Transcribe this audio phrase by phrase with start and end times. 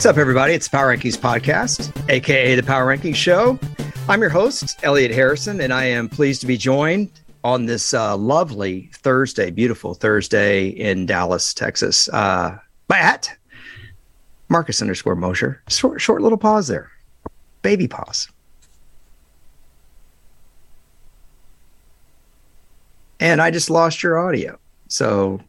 [0.00, 0.54] What's up, everybody?
[0.54, 3.58] It's Power Rankings Podcast, aka the Power Rankings Show.
[4.08, 7.10] I'm your host, Elliot Harrison, and I am pleased to be joined
[7.44, 12.56] on this uh, lovely Thursday, beautiful Thursday in Dallas, Texas, uh,
[14.48, 15.62] Marcus underscore Mosher.
[15.68, 16.90] Short, short little pause there,
[17.60, 18.26] baby pause.
[23.20, 24.58] And I just lost your audio.
[24.88, 25.42] So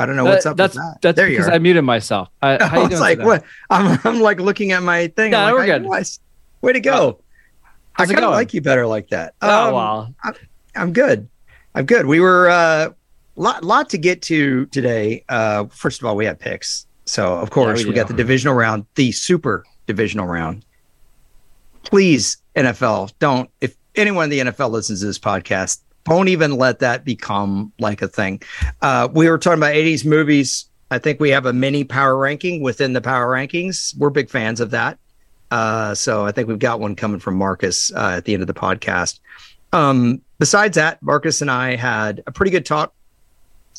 [0.00, 1.02] I don't know what's up that's, with that.
[1.02, 1.54] That's there because you are.
[1.54, 2.30] I muted myself.
[2.40, 3.26] I, how I you was doing like, today?
[3.26, 3.44] what?
[3.68, 5.32] I'm, I'm like looking at my thing.
[5.32, 5.82] Yeah, I'm we're like, good.
[5.84, 6.20] nice.
[6.62, 7.20] Way to go.
[7.64, 9.34] I How's it kind of like you better like that.
[9.42, 10.08] Oh, Um, wow.
[10.74, 11.28] I'm good.
[11.74, 12.06] I'm good.
[12.06, 12.90] We were uh
[13.36, 15.22] lot lot to get to today.
[15.28, 16.86] Uh first of all, we had picks.
[17.04, 20.64] So of course we we, got the divisional round, the super divisional round.
[21.82, 26.78] Please, NFL, don't if anyone in the NFL listens to this podcast, don't even let
[26.80, 28.42] that become like a thing.
[28.82, 30.66] Uh we were talking about 80s movies.
[30.90, 33.96] I think we have a mini power ranking within the power rankings.
[33.96, 34.98] We're big fans of that.
[35.50, 38.46] Uh, so I think we've got one coming from Marcus uh, at the end of
[38.46, 39.20] the podcast.
[39.72, 42.92] Um, besides that, Marcus and I had a pretty good talk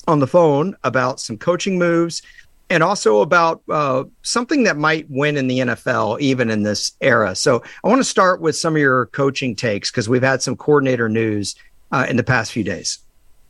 [0.08, 2.22] on the phone about some coaching moves
[2.70, 7.36] and also about uh, something that might win in the NFL, even in this era.
[7.36, 10.56] So I want to start with some of your coaching takes because we've had some
[10.56, 11.56] coordinator news
[11.92, 13.00] uh, in the past few days.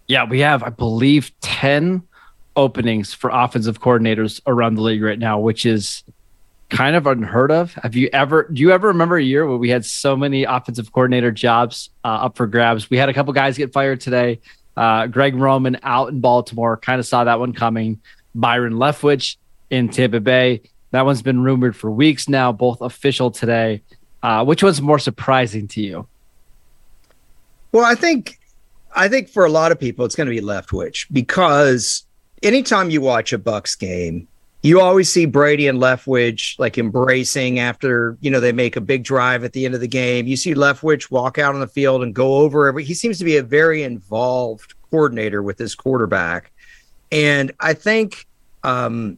[0.08, 2.03] Yeah, we have, I believe, 10
[2.56, 6.03] openings for offensive coordinators around the league right now, which is
[6.69, 7.73] kind of unheard of.
[7.75, 10.91] Have you ever, do you ever remember a year where we had so many offensive
[10.91, 12.90] coordinator jobs uh, up for grabs?
[12.90, 14.40] We had a couple guys get fired today.
[14.75, 18.01] Uh, Greg Roman out in Baltimore, kind of saw that one coming.
[18.34, 19.35] Byron Leftwich
[19.69, 20.62] in Tampa Bay.
[20.91, 23.81] That one's been rumored for weeks now, both official today.
[24.24, 26.07] Uh, which one's more surprising to you?
[27.71, 28.39] Well, I think
[28.93, 32.05] I think for a lot of people it's going to be Leftwich because
[32.43, 34.27] anytime you watch a Bucks game,
[34.63, 39.03] you always see Brady and Leftwich like embracing after, you know, they make a big
[39.03, 40.27] drive at the end of the game.
[40.27, 43.25] You see Leftwich walk out on the field and go over every he seems to
[43.25, 46.51] be a very involved coordinator with his quarterback.
[47.11, 48.27] And I think
[48.63, 49.17] um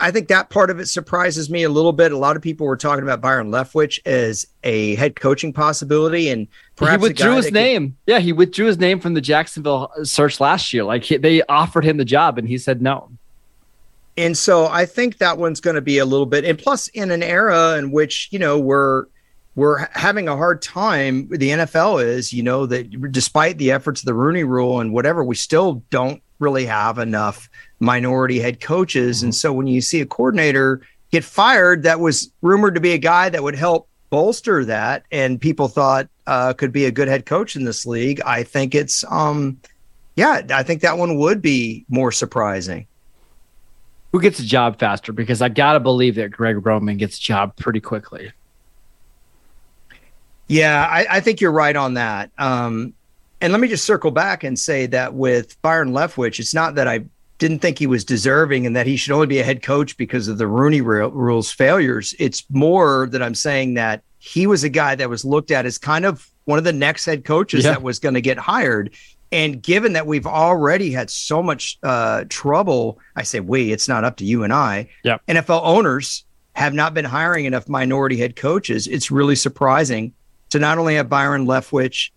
[0.00, 2.12] I think that part of it surprises me a little bit.
[2.12, 6.46] A lot of people were talking about Byron Leftwich as a head coaching possibility, and
[6.76, 7.96] perhaps he withdrew his could- name.
[8.06, 10.84] Yeah, he withdrew his name from the Jacksonville uh, search last year.
[10.84, 13.10] Like he, they offered him the job, and he said no.
[14.16, 17.10] And so I think that one's going to be a little bit, and plus in
[17.10, 19.06] an era in which you know we're
[19.54, 21.28] we're having a hard time.
[21.28, 25.24] The NFL is, you know, that despite the efforts of the Rooney Rule and whatever,
[25.24, 27.48] we still don't really have enough
[27.80, 29.22] minority head coaches.
[29.22, 32.98] And so when you see a coordinator get fired, that was rumored to be a
[32.98, 37.26] guy that would help bolster that, and people thought uh, could be a good head
[37.26, 38.20] coach in this league.
[38.22, 39.60] I think it's, um,
[40.16, 42.86] yeah, I think that one would be more surprising.
[44.12, 45.12] Who gets a job faster?
[45.12, 48.32] Because I gotta believe that Greg Roman gets a job pretty quickly.
[50.46, 52.30] Yeah, I, I think you're right on that.
[52.38, 52.94] Um,
[53.40, 56.88] and let me just circle back and say that with Byron Leftwich, it's not that
[56.88, 57.04] I
[57.38, 60.26] didn't think he was deserving and that he should only be a head coach because
[60.28, 62.14] of the Rooney Rules failures.
[62.18, 65.78] It's more that I'm saying that he was a guy that was looked at as
[65.78, 67.72] kind of one of the next head coaches Yeah.
[67.72, 68.90] that was going to get hired.
[69.30, 74.02] And given that we've already had so much uh, trouble, I say we, it's not
[74.02, 74.88] up to you and I.
[75.04, 75.22] Yep.
[75.28, 78.88] NFL owners have not been hiring enough minority head coaches.
[78.88, 80.12] It's really surprising
[80.50, 82.10] to not only have Byron Leftwich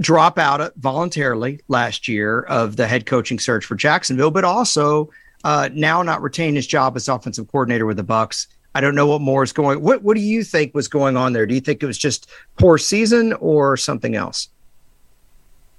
[0.00, 5.10] drop out voluntarily last year of the head coaching search for Jacksonville, but also
[5.44, 8.48] uh, now not retain his job as offensive coordinator with the Bucks.
[8.74, 9.82] I don't know what more is going.
[9.82, 11.46] What What do you think was going on there?
[11.46, 14.48] Do you think it was just poor season or something else?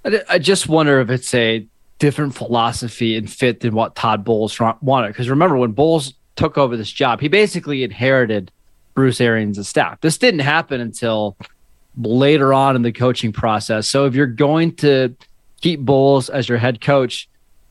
[0.04, 1.66] I, I just wonder if it's a
[1.98, 5.08] different philosophy and fit than what Todd Bowles wanted.
[5.08, 8.50] Because remember, when Bowles took over this job, he basically inherited
[8.94, 10.00] Bruce Arians' staff.
[10.00, 11.36] This didn't happen until
[11.96, 13.86] later on in the coaching process.
[13.88, 15.14] So if you're going to
[15.60, 17.28] keep Bowles as your head coach,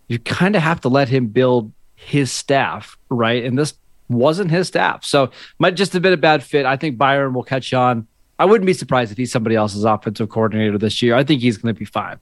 [0.08, 3.44] you kind of have to let him build his staff, right?
[3.44, 3.74] And this
[4.10, 5.06] wasn't his staff.
[5.06, 6.66] So might just have been a bad fit.
[6.66, 8.08] I think Byron will catch on.
[8.40, 11.16] I wouldn't be surprised if he's somebody else's offensive coordinator this year.
[11.16, 12.20] I think he's going to be fine.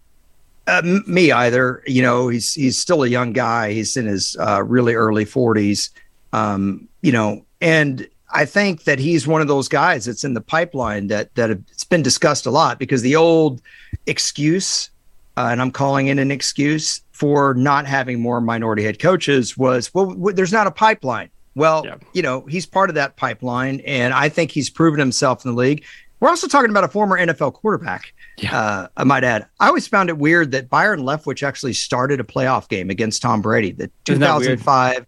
[0.66, 1.82] Uh, me either.
[1.88, 3.72] You know, he's he's still a young guy.
[3.72, 5.92] He's in his uh, really early forties.
[6.34, 10.42] Um, you know, and I think that he's one of those guys that's in the
[10.42, 13.62] pipeline that that it's been discussed a lot because the old
[14.06, 14.90] excuse,
[15.38, 19.94] uh, and I'm calling it an excuse for not having more minority head coaches was
[19.94, 21.30] well, w- there's not a pipeline.
[21.56, 21.96] Well, Yeah.
[22.14, 25.58] you know, he's part of that pipeline, and I think he's proven himself in the
[25.58, 25.84] league.
[26.20, 28.14] We're also talking about a former NFL quarterback.
[28.40, 28.58] Yeah.
[28.60, 29.46] Uh, I might add.
[29.60, 33.42] I always found it weird that Byron Leftwich actually started a playoff game against Tom
[33.42, 34.60] Brady, the Isn't that weird?
[34.60, 35.06] 2005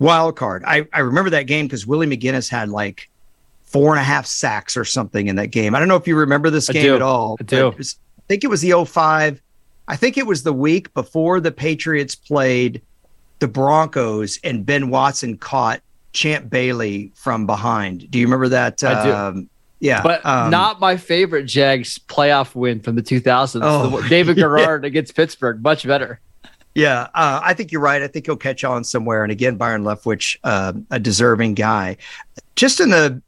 [0.00, 0.64] wild card.
[0.66, 3.08] I, I remember that game because Willie McGinest had like
[3.62, 5.76] four and a half sacks or something in that game.
[5.76, 6.94] I don't know if you remember this I game do.
[6.96, 7.36] at all.
[7.38, 7.70] I do.
[7.70, 9.40] was- I think it was the 05.
[9.88, 12.80] I think it was the week before the Patriots played
[13.40, 15.80] the Broncos and Ben Watson caught
[16.12, 18.08] Champ Bailey from behind.
[18.10, 18.82] Do you remember that?
[18.84, 19.12] I do.
[19.12, 19.50] Um,
[19.80, 20.02] yeah.
[20.02, 23.60] But um, not my favorite Jags playoff win from the 2000s.
[23.64, 24.42] Oh, The- David yeah.
[24.42, 26.20] Garrard against Pittsburgh, much better.
[26.74, 28.00] Yeah, uh, I think you're right.
[28.00, 29.22] I think he'll catch on somewhere.
[29.24, 31.96] And again, Byron Leftwich, uh, a deserving guy.
[32.54, 33.20] Just in the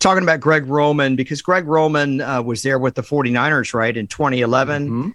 [0.00, 4.06] talking about Greg Roman, because Greg Roman uh, was there with the 49ers, right, in
[4.06, 5.12] 2011, Mhm.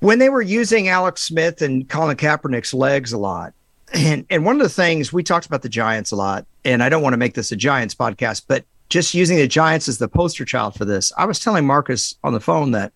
[0.00, 3.54] when they were using Alex Smith and Colin Kaepernick's legs a lot.
[3.94, 6.88] And, and one of the things we talked about the Giants a lot, and I
[6.88, 10.08] don't want to make this a Giants podcast, but just using the Giants as the
[10.08, 12.92] poster child for this, I was telling Marcus on the phone that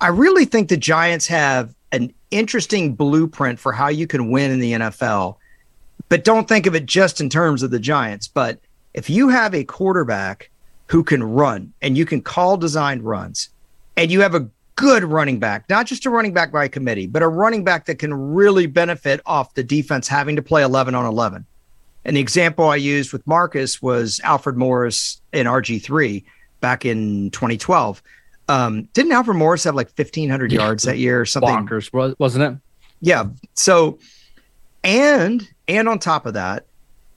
[0.00, 4.60] I really think the Giants have an interesting blueprint for how you can win in
[4.60, 5.36] the NFL,
[6.08, 8.28] but don't think of it just in terms of the Giants.
[8.28, 8.58] But
[8.94, 10.50] if you have a quarterback
[10.86, 13.48] who can run and you can call designed runs,
[13.96, 17.22] and you have a good running back, not just a running back by committee, but
[17.22, 21.04] a running back that can really benefit off the defense having to play 11 on
[21.04, 21.44] 11.
[22.04, 26.24] And the example I used with Marcus was Alfred Morris in RG3
[26.60, 28.02] back in 2012.
[28.50, 30.60] Um, didn't Alfred Morris have like 1,500 Yeah.
[30.62, 31.48] yards that year or something?
[31.50, 32.56] Bonkers, wasn't it?
[33.00, 33.24] Yeah.
[33.54, 33.98] So,
[34.84, 36.66] and and on top of that,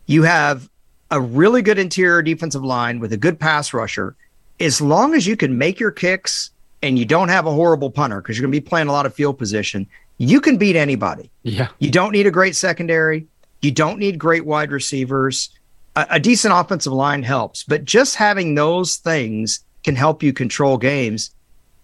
[0.05, 0.69] you have
[1.11, 4.15] a really good interior defensive line with a good pass rusher.
[4.59, 6.51] As long as you can make your kicks
[6.81, 9.05] and you don't have a horrible punter, because you're going to be playing a lot
[9.05, 9.87] of field position,
[10.17, 11.29] you can beat anybody.
[11.43, 11.69] Yeah.
[11.79, 13.25] You don't need a great secondary.
[13.61, 15.49] You don't need great wide receivers.
[15.95, 20.77] A, a decent offensive line helps, but just having those things can help you control
[20.77, 21.31] games.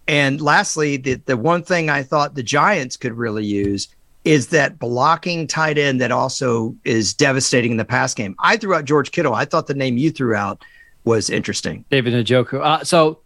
[0.08, 3.88] And lastly, the, the one thing I thought the Giants could really use
[4.26, 8.36] is that blocking tight end that also is devastating in the pass game.
[8.40, 9.34] I threw out George Kittle.
[9.34, 10.64] I thought the name you threw out
[11.06, 11.86] was interesting.
[11.90, 12.62] David Njoku.
[12.62, 13.20] Uh, so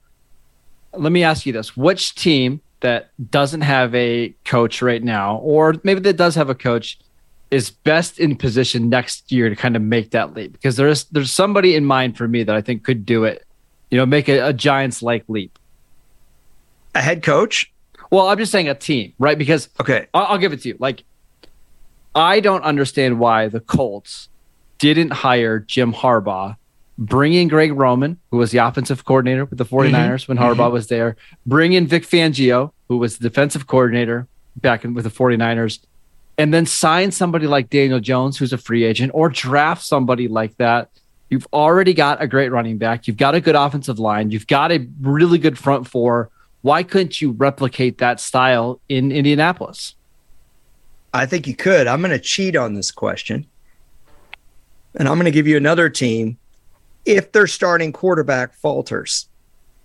[0.94, 5.76] let me ask you this: Which team that doesn't have a coach right now, or
[5.84, 7.00] maybe that does have a coach,
[7.50, 10.54] is best in position next year to kind of make that leap?
[10.54, 13.46] Because there's there's somebody in mind for me that I think could do it.
[13.94, 15.60] You know, make a, a Giants like leap.
[16.96, 17.72] A head coach?
[18.10, 19.38] Well, I'm just saying a team, right?
[19.38, 20.08] Because Okay.
[20.16, 20.78] I'll, I'll give it to you.
[20.80, 21.04] Like,
[22.16, 24.30] I don't understand why the Colts
[24.80, 26.56] didn't hire Jim Harbaugh,
[26.98, 29.96] bring in Greg Roman, who was the offensive coordinator with the mm-hmm.
[29.96, 30.74] 49ers when Harbaugh mm-hmm.
[30.74, 31.16] was there,
[31.46, 35.78] bring in Vic Fangio, who was the defensive coordinator back in, with the 49ers,
[36.40, 40.58] and then sign somebody like Daniel Jones, who's a free agent, or draft somebody like
[40.58, 40.90] that.
[41.34, 43.08] You've already got a great running back.
[43.08, 44.30] You've got a good offensive line.
[44.30, 46.30] You've got a really good front four.
[46.62, 49.96] Why couldn't you replicate that style in Indianapolis?
[51.12, 51.88] I think you could.
[51.88, 53.48] I'm going to cheat on this question.
[54.94, 56.38] And I'm going to give you another team
[57.04, 59.28] if their starting quarterback falters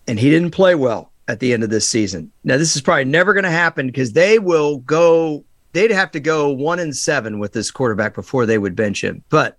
[0.06, 2.30] and he didn't play well at the end of this season.
[2.44, 6.20] Now, this is probably never going to happen because they will go, they'd have to
[6.20, 9.24] go one and seven with this quarterback before they would bench him.
[9.30, 9.58] But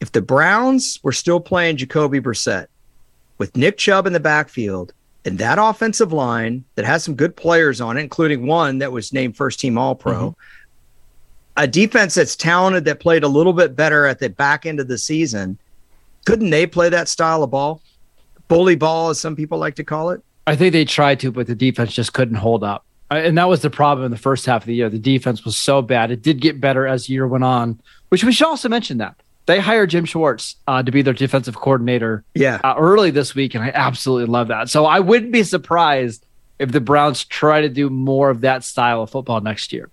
[0.00, 2.66] if the Browns were still playing Jacoby Brissett
[3.38, 4.92] with Nick Chubb in the backfield
[5.24, 9.12] and that offensive line that has some good players on it, including one that was
[9.12, 11.62] named first team All Pro, mm-hmm.
[11.62, 14.88] a defense that's talented that played a little bit better at the back end of
[14.88, 15.58] the season,
[16.24, 17.82] couldn't they play that style of ball?
[18.48, 20.22] Bully ball, as some people like to call it.
[20.46, 22.84] I think they tried to, but the defense just couldn't hold up.
[23.10, 24.88] And that was the problem in the first half of the year.
[24.88, 26.10] The defense was so bad.
[26.10, 29.16] It did get better as the year went on, which we should also mention that.
[29.50, 32.60] They hired Jim Schwartz uh, to be their defensive coordinator Yeah.
[32.62, 34.68] uh, early this week, and I absolutely love that.
[34.68, 36.24] So I wouldn't be surprised
[36.60, 39.90] if the Browns try to do more of that style of football next year.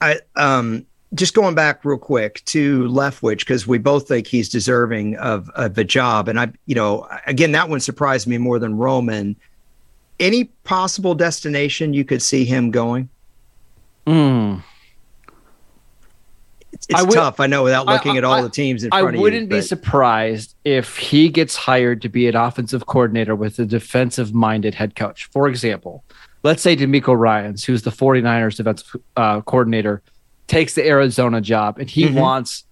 [0.00, 0.84] I um
[1.14, 5.78] just going back real quick to Leftwich because we both think he's deserving of of
[5.78, 9.36] a job, and I, you know, again that one surprised me more than Roman.
[10.18, 13.08] Any possible destination you could see him going?
[14.08, 14.62] It's,
[16.92, 18.90] it's I would- tough, I know, without I- looking at all I- the teams in
[18.92, 19.20] I front of you.
[19.20, 23.58] I wouldn't be but- surprised if he gets hired to be an offensive coordinator with
[23.58, 25.24] a defensive minded head coach.
[25.32, 26.04] For example,
[26.42, 30.02] let's say DeMeco Ryans, who's the 49ers defensive uh, coordinator,
[30.48, 32.14] takes the Arizona job and he Mhm.
[32.14, 32.64] wants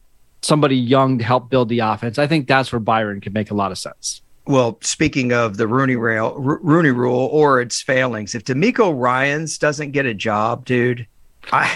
[0.43, 2.19] somebody young to help build the offense.
[2.19, 4.23] I think that's where Byron can make a lot of sense.
[4.47, 9.59] Well, speaking of the Rooney rail, Ro- Rooney rule or its failings, if DeMeco Ryans
[9.59, 11.07] doesn't get a job, dude,
[11.53, 11.71] I,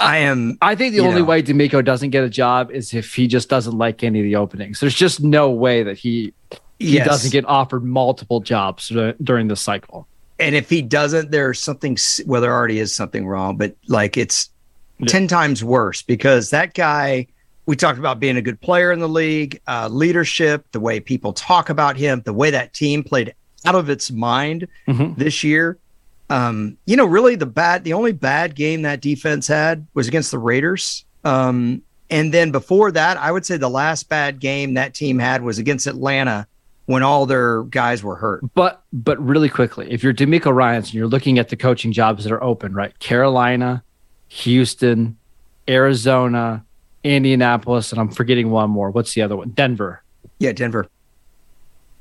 [0.00, 0.58] I am.
[0.62, 1.26] I think the only know.
[1.26, 4.36] way DeMeco doesn't get a job is if he just doesn't like any of the
[4.36, 4.80] openings.
[4.80, 6.32] There's just no way that he
[6.78, 7.06] he yes.
[7.06, 10.06] doesn't get offered multiple jobs during the cycle.
[10.38, 11.96] and if he doesn't, there's something.
[12.26, 14.50] Well, there already is something wrong, but like it's
[15.00, 15.06] Yeah.
[15.08, 17.26] ten times worse because that guy.
[17.66, 21.34] We talked about being a good player in the league, uh, leadership, the way people
[21.34, 23.34] talk about him, the way that team played
[23.66, 25.76] out of its mind this year.
[26.30, 30.30] Um, you know, really the bad, the only bad game that defense had was against
[30.30, 31.04] the Raiders.
[31.24, 35.42] Um, and then before that, I would say the last bad game that team had
[35.42, 36.46] was against Atlanta
[36.86, 38.42] when all their guys were hurt.
[38.54, 42.24] But but really quickly, if you're DeMeco Ryans and you're looking at the coaching jobs
[42.24, 42.98] that are open, right?
[42.98, 43.82] Carolina,
[44.28, 45.18] Houston,
[45.68, 46.64] Arizona,
[47.04, 48.90] Indianapolis, and I'm forgetting one more.
[48.90, 49.50] What's the other one?
[49.50, 50.02] Denver.
[50.38, 50.88] Yeah, Denver.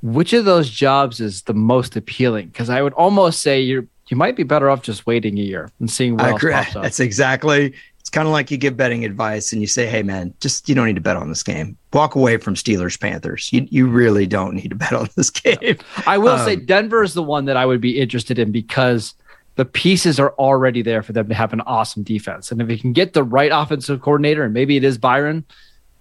[0.01, 2.48] Which of those jobs is the most appealing?
[2.48, 5.69] Because I would almost say you're you might be better off just waiting a year
[5.79, 6.53] and seeing what I else agree.
[6.53, 6.83] pops up.
[6.83, 7.73] That's exactly.
[7.99, 10.75] It's kind of like you give betting advice and you say, "Hey, man, just you
[10.75, 11.77] don't need to bet on this game.
[11.91, 13.51] Walk away from Steelers Panthers.
[13.51, 17.03] You you really don't need to bet on this game." I will say Um, Denver
[17.03, 19.13] is the one that I would be interested in because
[19.55, 22.51] the pieces are already there for them to have an awesome defense.
[22.51, 25.43] And if you can get the right offensive coordinator, and maybe it is Byron,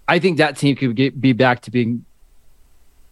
[0.07, 2.05] I think that team could get, be back to being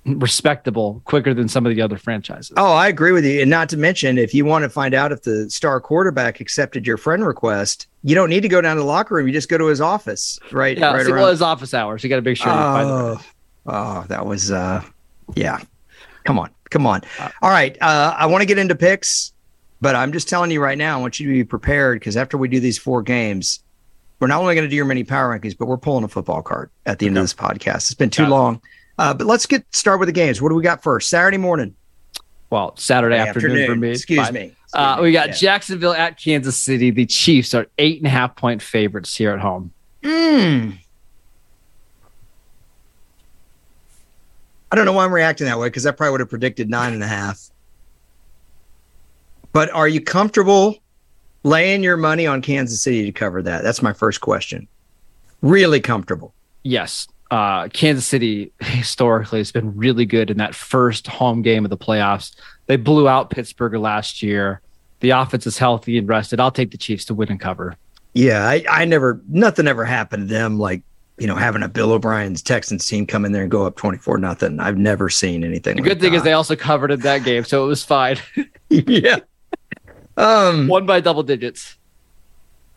[0.05, 2.53] respectable quicker than some of the other franchises.
[2.57, 3.41] Oh, I agree with you.
[3.41, 6.85] And not to mention, if you want to find out if the star quarterback accepted
[6.85, 9.27] your friend request, you don't need to go down to the locker room.
[9.27, 10.77] You just go to his office, right?
[10.77, 12.03] yeah, right around- well, it's office hours.
[12.03, 13.21] You got to make sure you find the oh,
[13.67, 14.83] oh, that was, uh,
[15.35, 15.59] yeah.
[16.23, 17.01] Come on, come on.
[17.41, 19.33] All right, uh, I want to get into picks,
[19.81, 20.97] but I'm just telling you right now.
[20.97, 23.63] I want you to be prepared because after we do these four games,
[24.19, 26.41] we're not only going to do your mini power rankings, but we're pulling a football
[26.41, 27.75] card at the end of this podcast.
[27.75, 28.31] It's been too Got it.
[28.97, 30.41] Uh, but let's get start with the games.
[30.41, 31.09] What do we got first?
[31.09, 31.75] Saturday morning,
[32.49, 33.91] well, Saturday afternoon, for me.
[33.91, 34.51] Excuse me.
[34.73, 35.33] Uh, we got Yeah.
[35.35, 36.91] Jacksonville at Kansas City.
[36.91, 39.71] The Chiefs are eight and a half point favorites here at home.
[40.03, 40.77] Mm.
[44.71, 46.93] I don't know why I'm reacting that way because I probably would have predicted nine
[46.93, 47.49] and a half.
[49.53, 50.77] But are you comfortable
[51.43, 53.63] laying your money on Kansas City to cover that?
[53.63, 54.67] That's my first question.
[55.41, 56.33] Really comfortable.
[56.63, 57.07] Yes.
[57.31, 61.77] Uh, Kansas City historically has been really good in that first home game of the
[61.77, 62.35] playoffs.
[62.67, 64.61] They blew out Pittsburgh last year.
[64.99, 66.39] The offense is healthy and rested.
[66.39, 67.75] I'll take the Chiefs to win and cover.
[68.13, 70.83] Yeah, I, I never, nothing ever happened to them like,
[71.17, 74.17] you know, having a Bill O'Brien's Texans team come in there and go up 24
[74.17, 74.59] nothing.
[74.59, 77.43] I've never seen anything The like good thing is they also covered in that game,
[77.43, 78.17] so it was fine.
[78.69, 79.19] yeah.
[80.17, 81.75] Um, One by double digits.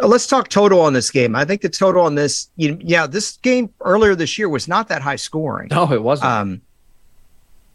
[0.01, 1.35] Let's talk total on this game.
[1.35, 4.89] I think the total on this, you, yeah, this game earlier this year was not
[4.89, 5.69] that high scoring.
[5.71, 6.31] No, it wasn't.
[6.31, 6.63] Um,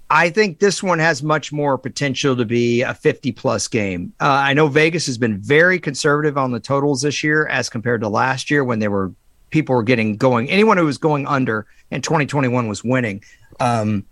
[0.10, 4.14] I think this one has much more potential to be a 50 plus game.
[4.22, 8.02] Uh, I know Vegas has been very conservative on the totals this year as compared
[8.02, 9.12] to last year when they were
[9.50, 10.50] people were getting going.
[10.50, 13.24] Anyone who was going under in 2021 was winning.
[13.60, 14.06] Um,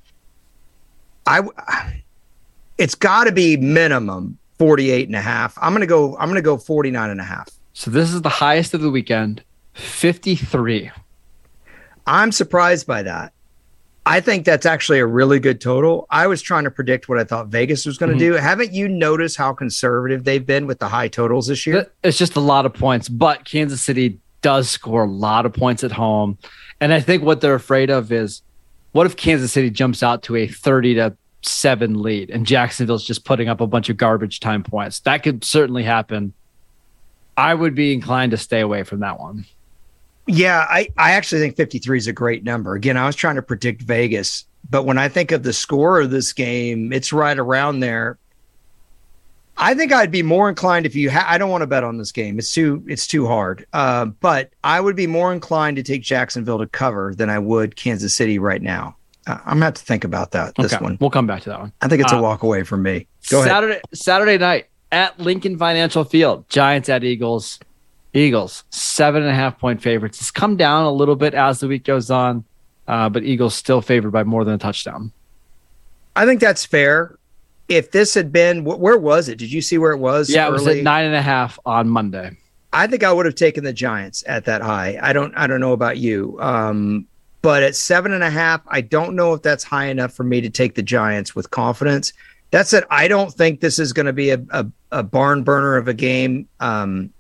[1.28, 1.42] I
[2.78, 5.58] it's got to be minimum 48 and a half.
[5.62, 7.50] I'm going to go I'm going to go 49 and a half.
[7.74, 10.92] So this is the highest of the weekend 53.
[12.06, 13.34] I'm surprised by that.
[14.06, 16.08] I think that's actually a really good total.
[16.10, 18.20] I was trying to predict what I thought Vegas was going to Mhm.
[18.20, 18.34] do.
[18.34, 21.88] Haven't you noticed how conservative they've been with the high totals this year?
[22.04, 25.84] It's just a lot of points, but Kansas City does score a lot of points
[25.84, 26.38] at home.
[26.80, 28.42] And I think what they're afraid of is
[28.92, 31.14] what if Kansas City jumps out to a 30 to
[31.44, 35.00] 7 lead and Jacksonville's just putting up a bunch of garbage time points?
[35.02, 36.34] That could certainly happen.
[37.38, 39.46] I would be inclined to stay away from that one.
[40.28, 42.76] Yeah, I, I actually think 53 is a great number.
[42.76, 46.12] Again, I was trying to predict Vegas, but when I think of the score of
[46.12, 48.18] this game, it's right around there.
[49.58, 51.98] I think I'd be more inclined if you ha- I don't want to bet on
[51.98, 52.40] this game.
[52.40, 53.66] It's too it's too hard.
[53.74, 57.76] Uh, but I would be more inclined to take Jacksonville to cover than I would
[57.76, 58.96] Kansas City right now.
[59.28, 60.56] Uh, I'm gonna have to think about that.
[60.56, 61.74] This Okay, one, We'll come back to that one.
[61.82, 63.08] I think it's a Uh, walk away from me.
[63.30, 63.50] Go ahead.
[63.52, 67.60] Saturday Saturday night at Lincoln Financial Field, Giants at Eagles.
[68.14, 70.20] Eagles seven and a half point favorites.
[70.20, 72.44] It's come down a little bit as the week goes on,
[72.88, 75.14] uh, but Eagles still favored by more than a touchdown.
[76.16, 77.18] I think that's fair.
[77.70, 79.38] If this had been, wh- where was it?
[79.38, 80.30] Did you see where it was?
[80.30, 82.36] Yeah, it was at nine and a half on Monday.
[82.74, 85.00] I think I would have taken the Giants at that high.
[85.02, 86.38] I don't I don't know about you.
[86.42, 87.08] Um,
[87.42, 90.42] but at seven and a half, I don't know if that's high enough for me
[90.42, 92.12] to take the Giants with confidence.
[92.52, 92.84] That's it.
[92.90, 95.94] I don't think this is going to be a, a, a, barn burner of a
[95.94, 96.48] game.
[96.60, 97.12] Um,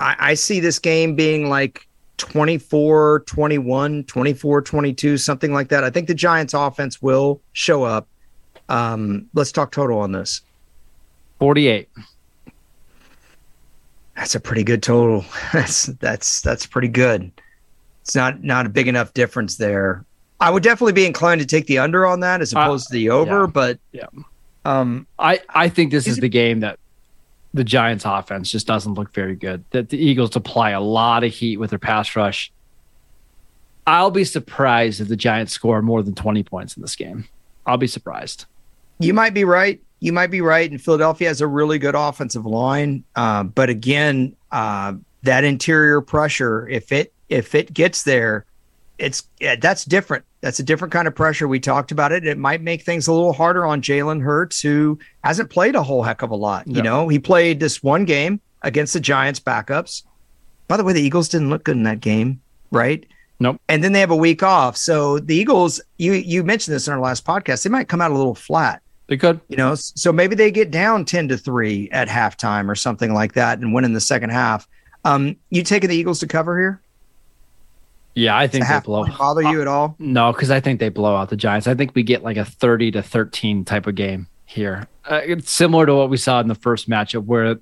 [0.00, 1.86] I, I see this game being like
[2.16, 5.84] 24 21, 24 22, something like that.
[5.84, 8.08] I think the Giants offense will show up.
[8.68, 10.40] Um, let's talk total on this
[11.38, 11.88] 48.
[14.16, 15.24] That's a pretty good total.
[15.52, 17.32] That's that's that's pretty good.
[18.02, 20.04] It's not not a big enough difference there.
[20.40, 22.90] I would definitely be inclined to take the under on that as uh, opposed uh,
[22.90, 23.46] to the over, yeah.
[23.46, 24.06] but yeah.
[24.64, 26.78] Um, I I think this is, is the game that
[27.54, 29.64] the Giants offense just doesn't look very good.
[29.70, 32.52] That the Eagles apply a lot of heat with their pass rush.
[33.86, 37.28] I'll be surprised if the Giants score more than 20 points in this game.
[37.66, 38.46] I'll be surprised.
[39.00, 39.80] You might be right.
[40.00, 40.70] You might be right.
[40.70, 43.04] And Philadelphia has a really good offensive line.
[43.16, 48.44] Uh, but again, uh, that interior pressure, if it if it gets there,
[48.98, 49.24] it's
[49.60, 50.24] that's different.
[50.42, 51.48] That's a different kind of pressure.
[51.48, 52.26] We talked about it.
[52.26, 56.02] It might make things a little harder on Jalen Hurts, who hasn't played a whole
[56.02, 56.66] heck of a lot.
[56.66, 60.02] You know, he played this one game against the Giants backups.
[60.66, 62.40] By the way, the Eagles didn't look good in that game,
[62.72, 63.06] right?
[63.38, 63.60] Nope.
[63.68, 64.76] And then they have a week off.
[64.76, 68.10] So the Eagles, you you mentioned this in our last podcast, they might come out
[68.10, 68.82] a little flat.
[69.08, 69.40] They could.
[69.48, 73.34] You know, so maybe they get down 10 to 3 at halftime or something like
[73.34, 74.66] that and win in the second half.
[75.04, 76.80] Um, you taking the Eagles to cover here?
[78.14, 79.06] Yeah, I think they blow.
[79.06, 79.96] Bother you at all?
[79.98, 81.66] No, because I think they blow out the Giants.
[81.66, 84.86] I think we get like a thirty to thirteen type of game here.
[85.04, 87.56] Uh, it's similar to what we saw in the first matchup, where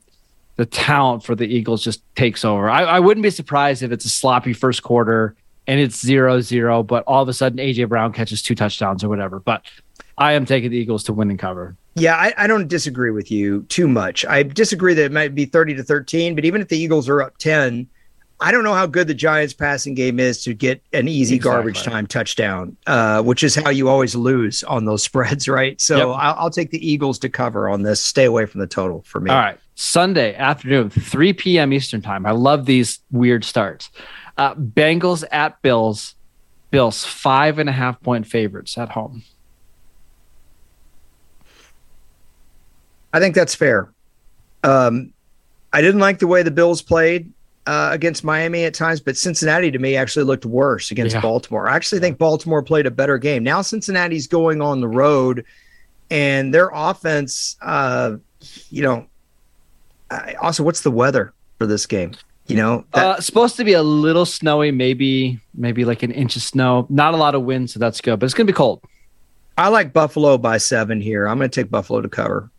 [0.57, 2.69] the talent for the Eagles just takes over.
[2.69, 6.83] I, I wouldn't be surprised if it's a sloppy first quarter and it's zero zero,
[6.83, 9.39] but all of a sudden AJ Brown catches two touchdowns or whatever.
[9.41, 9.65] But
[10.19, 11.77] I am taking the Eagles to win and cover.
[11.95, 14.25] Yeah, I, I, don't disagree with you too much.
[14.25, 17.21] I disagree that it might be 30 to 13, but even if the Eagles are
[17.21, 17.89] up 10,
[18.43, 21.57] I don't know how good the Giants passing game is to get an easy exactly.
[21.57, 25.79] garbage time touchdown, uh, which is how you always lose on those spreads, right?
[25.79, 26.07] So yep.
[26.07, 28.03] I'll, I'll, take the Eagles to cover on this.
[28.03, 29.31] Stay away from the total for me.
[29.31, 29.59] All right.
[29.75, 31.73] Sunday afternoon, 3 p.m.
[31.73, 32.25] Eastern time.
[32.25, 33.91] I love these weird starts.
[34.39, 36.15] Uh, Bengals at Bills.
[36.71, 39.25] Bills five and a half point favorites at home.
[43.13, 43.93] I think that's fair.
[44.63, 45.13] Um,
[45.73, 47.33] I didn't like the way the Bills played
[47.71, 51.21] uh, against Miami at times, but Cincinnati to me actually looked worse against yeah.
[51.21, 51.69] Baltimore.
[51.69, 53.45] I actually think Baltimore played a better game.
[53.45, 55.45] Now Cincinnati's going on the road,
[56.11, 58.17] and their offense, uh,
[58.71, 59.07] you know,
[60.43, 62.13] also what's the weather for this game?
[62.49, 66.35] You know, that- uh, supposed to be a little snowy, maybe maybe like an inch
[66.35, 66.89] of snow.
[66.91, 68.83] Not a lot of wind, so that's good, but it's gonna be cold.
[69.57, 71.29] I like Buffalo by seven here.
[71.29, 72.51] I'm going to take Buffalo to cover.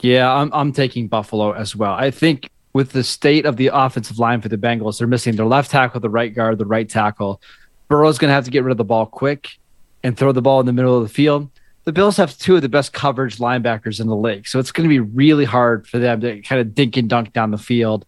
[0.00, 1.94] Yeah, I'm I'm taking Buffalo as well.
[1.94, 4.98] I think with the state of the offensive line for the Bengals.
[4.98, 7.40] They're missing their left tackle, the right guard, the right tackle.
[7.88, 9.56] Burrow's going to have to get rid of the ball quick
[10.02, 11.48] and throw the ball in the middle of the field.
[11.84, 14.86] The Bills have two of the best coverage linebackers in the league, so it's going
[14.86, 18.04] to be really hard for them to kind of dink and dunk down the field.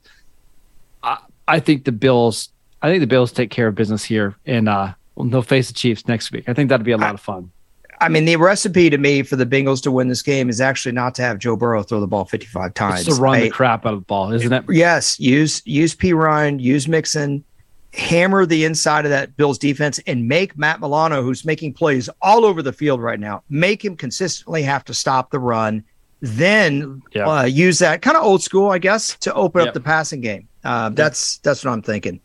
[1.03, 2.51] I, I think the Bills.
[2.83, 6.07] I think the Bills take care of business here, and uh, they'll face the Chiefs
[6.07, 6.47] next week.
[6.47, 7.53] I think that'd be a lot of fun.
[8.01, 10.93] I mean, the recipe to me for the Bengals to win this game is actually
[10.93, 13.07] not to have Joe Burrow throw the ball 55 times.
[13.07, 14.65] It's to run I, the crap out of the ball, isn't it?
[14.69, 15.19] Yes.
[15.19, 17.45] Use use Perine, use Mixon,
[17.93, 22.45] hammer the inside of that Bills defense, and make Matt Milano, who's making plays all
[22.45, 25.85] over the field right now, make him consistently have to stop the run.
[26.21, 27.27] Then yep.
[27.27, 29.69] uh, use that kind of old school, I guess, to open yep.
[29.69, 30.49] up the passing game.
[30.65, 32.21] Uh, that's that's what I'm thinking.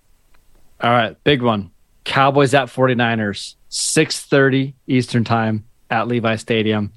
[0.82, 1.72] All right, big one.
[2.04, 3.56] Cowboys at 49ers.
[3.70, 6.92] 6:30 Eastern Time at Levi Stadium.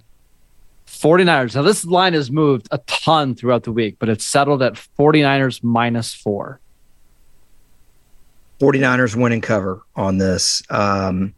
[0.86, 1.54] 49ers.
[1.54, 5.62] Now this line has moved a ton throughout the week, but it's settled at 49ers
[5.62, 6.60] minus 4.
[8.60, 10.62] 49ers winning cover on this.
[10.70, 11.34] Um,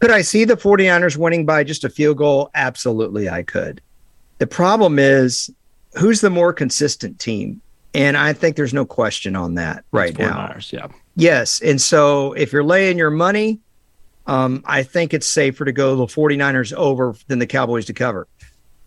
[0.00, 2.50] could I see the 49ers winning by just a field goal?
[2.54, 3.80] Absolutely, I could.
[4.38, 5.50] The problem is
[5.94, 7.62] who's the more consistent team?
[7.94, 10.56] And I think there's no question on that right now.
[10.70, 10.88] Yeah.
[11.14, 11.60] Yes.
[11.60, 13.60] And so if you're laying your money,
[14.26, 18.26] um, I think it's safer to go the 49ers over than the Cowboys to cover.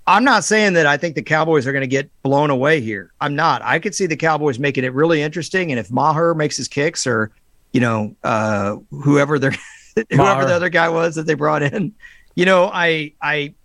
[0.08, 3.12] I'm not saying that I think the Cowboys are going to get blown away here.
[3.20, 3.62] I'm not.
[3.64, 5.72] I could see the Cowboys making it really interesting.
[5.72, 7.32] And if Maher makes his kicks or,
[7.74, 9.56] you know, uh, whoever they're,
[10.12, 11.94] whoever the other guy was that they brought in,
[12.36, 13.56] you know, I, I,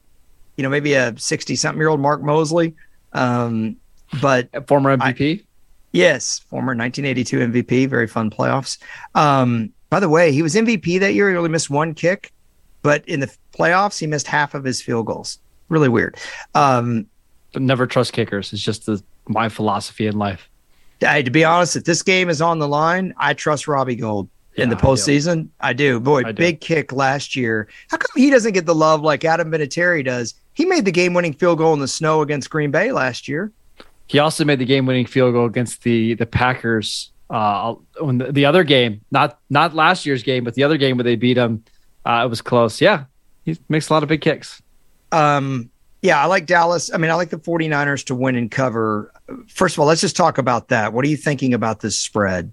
[0.57, 2.75] you know, maybe a 60 something year old Mark Moseley,
[3.13, 3.77] Um,
[4.21, 5.41] but former MVP.
[5.41, 5.45] I,
[5.93, 6.41] yes.
[6.41, 7.89] Former 1982 MVP.
[7.89, 8.79] Very fun playoffs.
[9.15, 11.31] Um, by the way, he was MVP that year.
[11.31, 12.33] He only missed one kick,
[12.83, 15.39] but in the playoffs, he missed half of his field goals.
[15.69, 16.17] Really weird.
[16.55, 17.07] Um,
[17.53, 18.53] but never trust kickers.
[18.53, 20.49] It's just the, my philosophy in life.
[21.07, 24.23] I, to be honest, if this game is on the line, I trust Robbie yeah,
[24.57, 25.49] in the postseason.
[25.61, 25.97] I do.
[25.97, 26.01] I do.
[26.01, 27.69] Boy, I big kick last year.
[27.91, 30.35] How come he doesn't get the love like Adam Vinatieri does?
[30.61, 33.51] he made the game-winning field goal in the snow against Green Bay last year.
[34.11, 38.45] He also made the game-winning field goal against the the Packers uh, when the, the,
[38.45, 41.63] other game, not not last year's game, but the other game where they beat him.
[42.05, 42.81] Uh, it was close.
[42.81, 43.05] Yeah,
[43.45, 44.61] he makes a lot of big kicks.
[45.13, 45.71] Um,
[46.03, 46.93] yeah, I like Dallas.
[46.93, 49.13] I mean, I like the 49ers to win and cover.
[49.47, 50.93] First of all, let's just talk about that.
[50.93, 52.51] What are you thinking about this spread?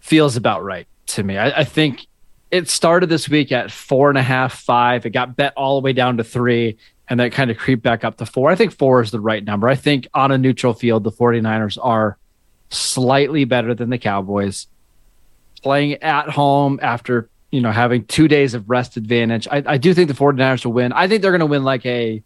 [0.00, 1.38] Feels about right to me.
[1.38, 2.08] I, I think
[2.50, 5.06] it started this week at four and a half, five.
[5.06, 6.76] It got bet all the way down to three,
[7.08, 8.50] and then kind of creep back up to four.
[8.50, 9.68] I think four is the right number.
[9.68, 12.16] I think on a neutral field, the 49ers are
[12.70, 14.66] slightly better than the Cowboys.
[15.62, 19.46] Playing at home after you know, having two days of rest advantage.
[19.48, 20.92] I, I do think the 49ers will win.
[20.92, 22.20] I think they're going to win like a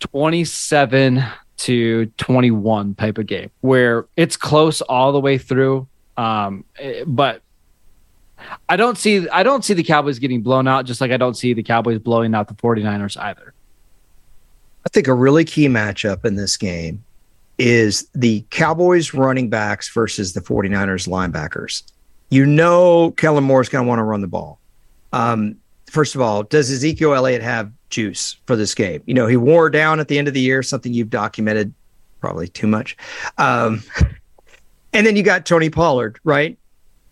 [0.00, 1.22] 27
[1.58, 5.86] to 21 type of game where it's close all the way through.
[6.16, 7.42] Um, eh, but
[8.68, 11.36] I don't see I don't see the Cowboys getting blown out, just like I don't
[11.36, 13.54] see the Cowboys blowing out the 49ers either.
[14.86, 17.04] I think a really key matchup in this game
[17.58, 21.82] is the Cowboys running backs versus the 49ers linebackers
[22.30, 24.58] you know Kellen Moore is going to want to run the ball.
[25.12, 29.02] Um, first of all, does Ezekiel Elliott have juice for this game?
[29.06, 31.72] You know, he wore down at the end of the year, something you've documented
[32.20, 32.96] probably too much.
[33.38, 33.82] Um,
[34.92, 36.58] and then you got Tony Pollard, right?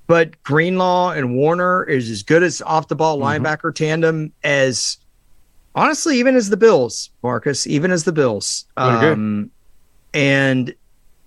[0.07, 3.45] But Greenlaw and Warner is as good as off the ball mm-hmm.
[3.45, 4.99] linebacker tandem as
[5.75, 8.67] honestly, even as the Bills, Marcus, even as the Bills.
[8.77, 9.51] Um,
[10.15, 10.75] and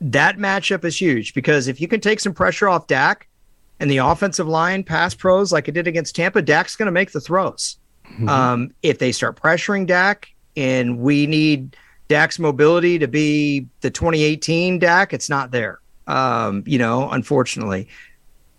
[0.02, 3.28] that matchup is huge because if you can take some pressure off Dak,
[3.80, 7.12] and the offensive line pass pros like it did against Tampa, Dak's going to make
[7.12, 7.78] the throws.
[8.06, 8.30] Mm-hmm.
[8.30, 14.80] Um, if they start pressuring Dak and we need Dak's mobility to be the 2018
[14.80, 15.80] Dak, it's not there.
[16.08, 17.88] Um, you know, unfortunately.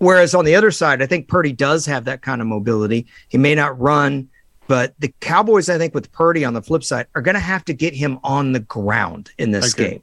[0.00, 3.06] Whereas on the other side, I think Purdy does have that kind of mobility.
[3.28, 4.28] He may not run,
[4.66, 7.66] but the Cowboys, I think, with Purdy on the flip side, are going to have
[7.66, 10.02] to get him on the ground in this game.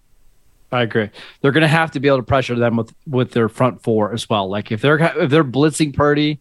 [0.72, 1.10] I agree.
[1.42, 4.14] They're going to have to be able to pressure them with with their front four
[4.14, 4.48] as well.
[4.48, 6.40] Like if they're if they're blitzing Purdy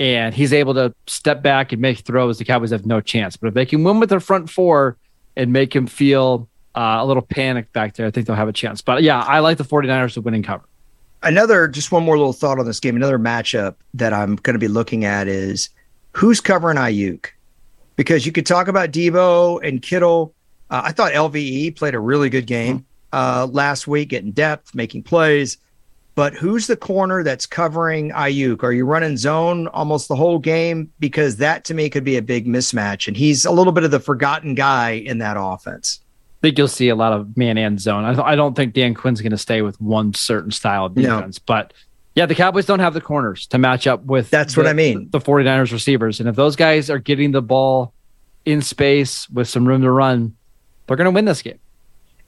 [0.00, 3.36] and he's able to step back and make throws, the Cowboys have no chance.
[3.36, 4.96] But if they can win with their front four
[5.36, 8.54] and make him feel uh, a little panic back there, I think they'll have a
[8.54, 8.80] chance.
[8.80, 10.64] But yeah, I like the 49ers to winning cover.
[11.26, 12.94] Another, just one more little thought on this game.
[12.94, 15.70] Another matchup that I'm going to be looking at is
[16.12, 17.26] who's covering Aiyuk?
[17.96, 20.32] Because you could talk about Deebo and Kittle.
[20.70, 22.86] Uh, I thought LVE played a really good game.
[23.12, 25.58] Uh, last week, getting depth, making plays.
[26.14, 28.62] But who's the corner that's covering Aiyuk?
[28.62, 30.92] Are you running zone almost the whole game?
[31.00, 33.08] Because that to me could be a big mismatch.
[33.08, 36.00] And he's a little bit of the forgotten guy in that offense.
[36.46, 38.04] Think you'll see a lot of man and zone.
[38.04, 40.94] I, th- I don't think Dan Quinn's going to stay with one certain style of
[40.94, 41.38] defense.
[41.38, 41.42] No.
[41.46, 41.72] But
[42.14, 44.30] yeah, the Cowboys don't have the corners to match up with.
[44.30, 45.08] That's the, what I mean.
[45.10, 46.20] The 49ers receivers.
[46.20, 47.92] And if those guys are getting the ball
[48.44, 50.36] in space with some room to run,
[50.86, 51.58] they're going to win this game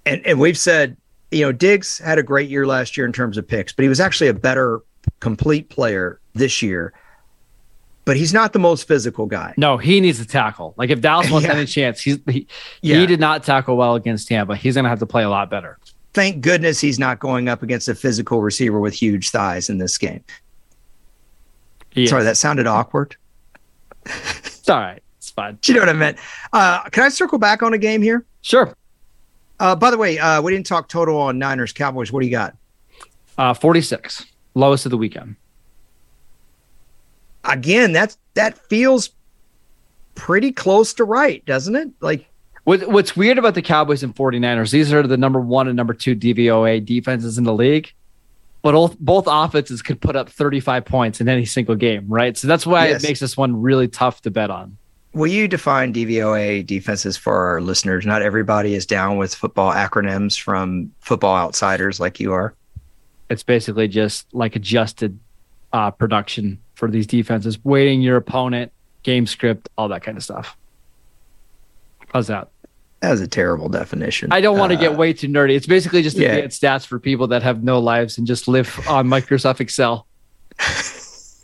[0.08, 0.96] and and we've said,
[1.30, 3.88] you know, Diggs had a great year last year in terms of picks, but he
[3.88, 4.80] was actually a better
[5.20, 6.92] complete player this year.
[8.08, 9.52] But he's not the most physical guy.
[9.58, 10.72] No, he needs to tackle.
[10.78, 11.52] Like if Dallas wants yeah.
[11.52, 12.46] any chance, he's he,
[12.80, 13.00] yeah.
[13.00, 14.56] he did not tackle well against Tampa.
[14.56, 15.78] He's going to have to play a lot better.
[16.14, 19.98] Thank goodness he's not going up against a physical receiver with huge thighs in this
[19.98, 20.24] game.
[22.06, 23.14] Sorry, that sounded awkward.
[24.06, 25.02] it's all right.
[25.18, 25.58] It's fine.
[25.66, 26.16] You know what I meant?
[26.54, 28.24] Uh, can I circle back on a game here?
[28.40, 28.74] Sure.
[29.60, 32.10] Uh, by the way, uh, we didn't talk total on Niners Cowboys.
[32.10, 32.56] What do you got?
[33.36, 35.36] Uh, 46, lowest of the weekend.
[37.44, 39.10] Again, that's that feels
[40.14, 41.90] pretty close to right, doesn't it?
[42.00, 42.28] Like
[42.64, 46.14] what's weird about the Cowboys and 49ers, these are the number one and number two
[46.14, 47.92] DVOA defenses in the league.
[48.60, 52.36] But both, both offenses could put up 35 points in any single game, right?
[52.36, 53.02] So that's why yes.
[53.02, 54.76] it makes this one really tough to bet on.
[55.14, 58.04] Will you define DVOA defenses for our listeners?
[58.04, 62.54] Not everybody is down with football acronyms from football outsiders like you are.
[63.30, 65.18] It's basically just like adjusted
[65.72, 68.70] uh, production for these defenses, weighting your opponent,
[69.02, 70.56] game script, all that kind of stuff.
[72.14, 72.48] How's that?
[73.00, 74.32] That was a terrible definition.
[74.32, 75.56] I don't want to uh, get way too nerdy.
[75.56, 76.28] It's basically just yeah.
[76.28, 80.06] advanced stats for people that have no lives and just live on Microsoft Excel.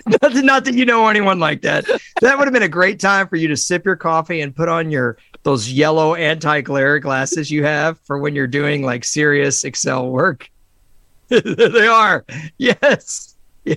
[0.06, 1.84] not, not that you know anyone like that.
[2.20, 4.68] That would have been a great time for you to sip your coffee and put
[4.68, 10.10] on your those yellow anti-glare glasses you have for when you're doing like serious Excel
[10.10, 10.48] work.
[11.28, 12.24] they are.
[12.56, 13.34] Yes.
[13.64, 13.76] Yeah.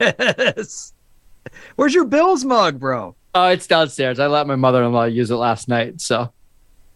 [0.00, 0.92] Yes.
[1.76, 3.14] Where's your Bills mug, bro?
[3.34, 4.18] Oh, it's downstairs.
[4.18, 6.32] I let my mother-in-law use it last night, so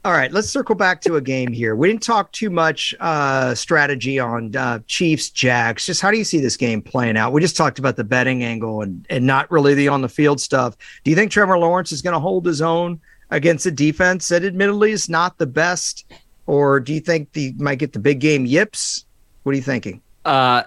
[0.03, 1.77] all right, let's circle back to a game here.
[1.77, 5.85] We didn't talk too much uh, strategy on uh, Chiefs Jags.
[5.85, 7.35] Just how do you see this game playing out?
[7.35, 10.41] We just talked about the betting angle and and not really the on the field
[10.41, 10.77] stuff.
[11.05, 12.99] Do you think Trevor Lawrence is going to hold his own
[13.31, 16.11] against a defense that admittedly is not the best?
[16.47, 19.05] Or do you think they might get the big game yips?
[19.43, 20.01] What are you thinking?
[20.25, 20.63] Uh,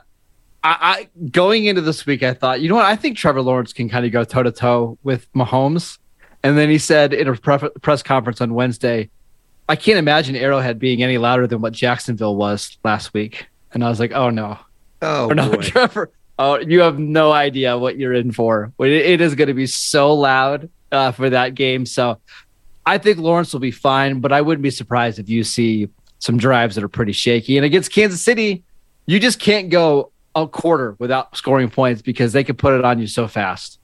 [0.63, 2.85] I, I going into this week, I thought, you know what?
[2.85, 5.97] I think Trevor Lawrence can kind of go toe to toe with Mahomes.
[6.41, 9.09] And then he said in a pre- press conference on Wednesday,
[9.67, 13.47] I can't imagine Arrowhead being any louder than what Jacksonville was last week.
[13.73, 14.57] And I was like, oh no.
[15.01, 15.57] Oh, or no, boy.
[15.61, 16.11] Trevor.
[16.39, 18.71] Oh, you have no idea what you're in for.
[18.79, 21.85] It, it is going to be so loud uh, for that game.
[21.85, 22.19] So
[22.85, 26.37] I think Lawrence will be fine, but I wouldn't be surprised if you see some
[26.37, 27.57] drives that are pretty shaky.
[27.57, 28.63] And against Kansas City,
[29.05, 32.99] you just can't go a quarter without scoring points because they could put it on
[32.99, 33.79] you so fast.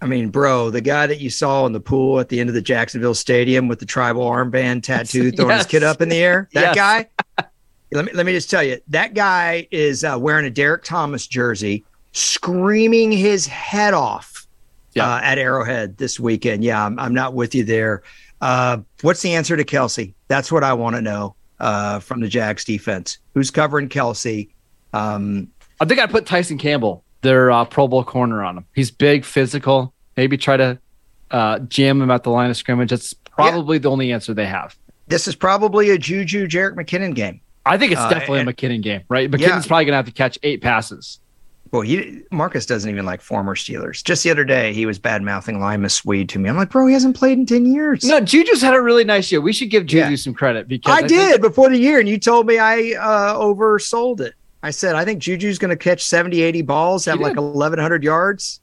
[0.00, 2.54] I mean, bro, the guy that you saw in the pool at the end of
[2.54, 5.60] the Jacksonville Stadium with the tribal armband tattoo throwing Yes.
[5.64, 7.06] his kid up in the air, that Yes.
[7.36, 7.44] guy.
[7.90, 11.26] Let me let me just tell you, that guy is uh, wearing a Derrick Thomas
[11.26, 14.46] jersey, screaming his head off
[14.92, 15.06] Yeah.
[15.14, 16.62] uh, at Arrowhead this weekend.
[16.62, 18.02] Yeah, I'm, I'm not with you there.
[18.42, 20.14] Uh, what's the answer to Kelsey?
[20.28, 23.18] That's what I want to know uh, from the Jags defense.
[23.32, 24.50] Who's covering Kelsey?
[24.98, 25.48] Um,
[25.80, 28.64] I think I'd put Tyson Campbell, their uh, Pro Bowl corner, on him.
[28.74, 29.92] He's big, physical.
[30.16, 30.78] Maybe try to
[31.30, 32.90] uh, jam him at the line of scrimmage.
[32.90, 34.76] That's probably the only answer they have.
[35.06, 37.40] this is probably a Juju Jerick McKinnon game.
[37.64, 39.30] I think it's Uh, definitely and- a McKinnon game, right?
[39.30, 39.68] McKinnon's Yeah.
[39.68, 41.18] probably going to have to catch eight passes.
[41.70, 44.02] Well, he Marcus doesn't even like former Steelers.
[44.02, 46.48] Just the other day, he was bad mouthing Limas Sweed to me.
[46.48, 48.04] I'm like, bro, he hasn't played in ten years.
[48.04, 49.40] No, Juju's had a really nice year.
[49.42, 50.16] We should give Juju Yeah.
[50.16, 53.34] some credit because I think- did before the year, and you told me I uh,
[53.38, 54.32] oversold it.
[54.62, 58.60] I said I think Juju's going to catch 70, 80 balls, have like 1,100 yards.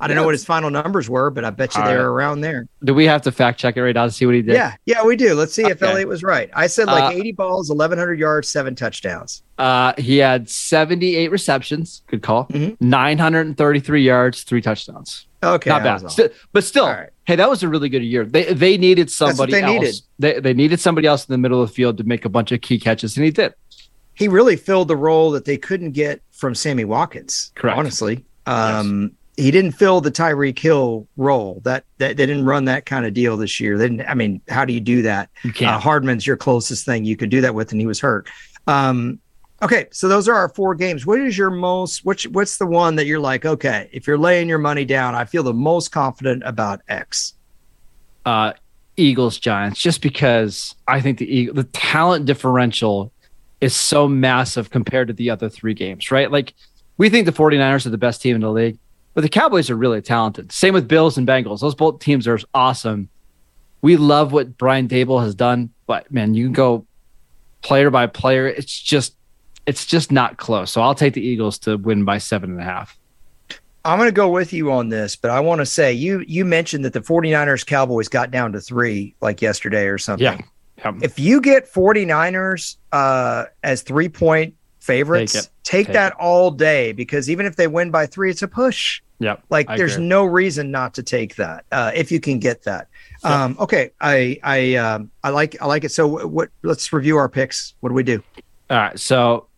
[0.00, 2.04] I don't know what his final numbers were, but I bet you All they're right.
[2.24, 2.68] around there.
[2.84, 4.54] Do we have to fact check it right now to see what he did?
[4.54, 5.34] Yeah, yeah, we do.
[5.34, 5.90] Let's see if Okay.
[5.90, 6.48] Elliott was right.
[6.54, 9.42] I said like Uh, 80 balls, 1,100 yards, seven touchdowns.
[9.58, 12.02] Uh, he had 78 receptions.
[12.06, 12.46] Good call.
[12.46, 12.76] Mhm.
[12.80, 15.26] 933 yards, three touchdowns.
[15.42, 16.10] Okay, Not bad.
[16.10, 17.10] Sti- but still, right.
[17.24, 18.24] hey, that was a really good year.
[18.24, 19.72] They they needed somebody they else.
[19.72, 19.94] needed.
[20.18, 22.50] They, they needed somebody else in the middle of the field to make a bunch
[22.52, 23.54] of key catches, and he did.
[24.18, 27.52] He really filled the role that they couldn't get from Sammy Watkins.
[27.54, 27.78] Correct.
[27.78, 31.60] Honestly, um, he didn't fill the Tyreek Hill role.
[31.64, 33.78] That that they didn't run that kind of deal this year.
[33.78, 35.30] They didn't, I mean, how do you do that?
[35.44, 35.82] You Uh, can't.
[35.82, 38.28] Hardman's your closest thing you could do that with, and he was hurt.
[38.66, 39.20] Um,
[39.62, 41.06] okay, so those are our four games.
[41.06, 42.04] What is your most?
[42.04, 43.44] Which what's the one that you're like?
[43.46, 47.34] Okay, if you're laying your money down, I feel the most confident about X.
[48.26, 48.52] uh,
[48.96, 53.12] Eagles Giants just because I think the Eagle, the talent differential
[53.60, 56.30] is so massive compared to the other three games, right?
[56.30, 56.54] Like
[56.96, 58.78] we think the 49ers are the best team in the league,
[59.14, 60.52] but the Cowboys are really talented.
[60.52, 61.60] Same with Bills and Bengals.
[61.60, 63.08] Those both teams are awesome.
[63.82, 66.86] We love what Brian Daboll has done, but man, you can go
[67.62, 68.46] player by player.
[68.46, 69.14] It's just
[69.66, 70.70] it's just not close.
[70.70, 72.98] So I'll take the Eagles to win by seven and a half.
[73.84, 76.44] I'm going to go with you on this, but I want to say you you
[76.44, 80.24] mentioned that the 49ers Cowboys got down to 3 like yesterday or something.
[80.24, 80.44] Yeah.
[81.02, 85.86] If you get 49ers uh as 3-point favorites, Take take.
[85.86, 89.02] Take that all day because even if they win by 3 it's a push.
[89.20, 89.42] Yep.
[89.50, 90.06] Like I there's agree.
[90.06, 92.88] no reason not to take that uh if you can get that.
[93.24, 93.32] Yep.
[93.32, 95.90] Um okay, I I um I like I like it.
[95.90, 97.74] So what, what let's review our picks.
[97.80, 98.22] What do we do?
[98.70, 98.98] All right.
[98.98, 99.48] So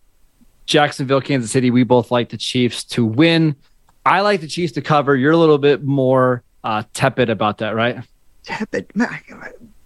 [0.67, 3.57] Jacksonville, Kansas City, we both like the Chiefs to win.
[4.07, 5.17] I like the Chiefs to cover.
[5.17, 8.05] You're a little bit more uh, tepid about that, right?
[8.45, 8.87] Tepid.
[8.95, 9.21] Man,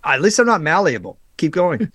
[0.05, 1.18] At least I'm not malleable.
[1.37, 1.90] Keep going.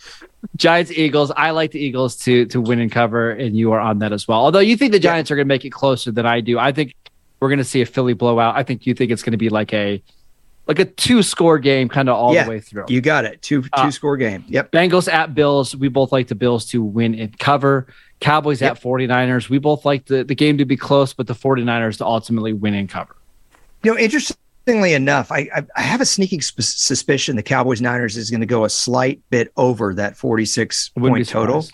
[0.56, 1.32] Giants, Eagles.
[1.36, 4.28] I like the Eagles to to win and cover, and you are on that as
[4.28, 4.40] well.
[4.40, 6.60] Although you think the Giants are going to make it closer than I do.
[6.60, 6.94] I think
[7.40, 8.56] we're going to see a Philly blowout.
[8.58, 10.02] I think you think it's going to be like a
[10.68, 12.44] like a two score game, kind of all Yeah.
[12.44, 12.86] the way through.
[12.90, 13.42] You got it.
[13.42, 14.44] Two two Uh, score game.
[14.50, 14.72] Yep.
[14.72, 15.76] Bengals at Bills.
[15.76, 17.88] We both like the Bills to win and cover.
[18.20, 18.72] Cowboys Yep.
[18.78, 19.50] at 49ers.
[19.50, 22.74] We both like the, the game to be close, but the 49ers to ultimately win
[22.74, 23.16] and cover.
[23.84, 23.98] You know,
[24.70, 28.42] interestingly enough, I I, I have a sneaking sp- suspicion the Cowboys Niners is going
[28.42, 31.66] to go a slight bit over that 46 point total.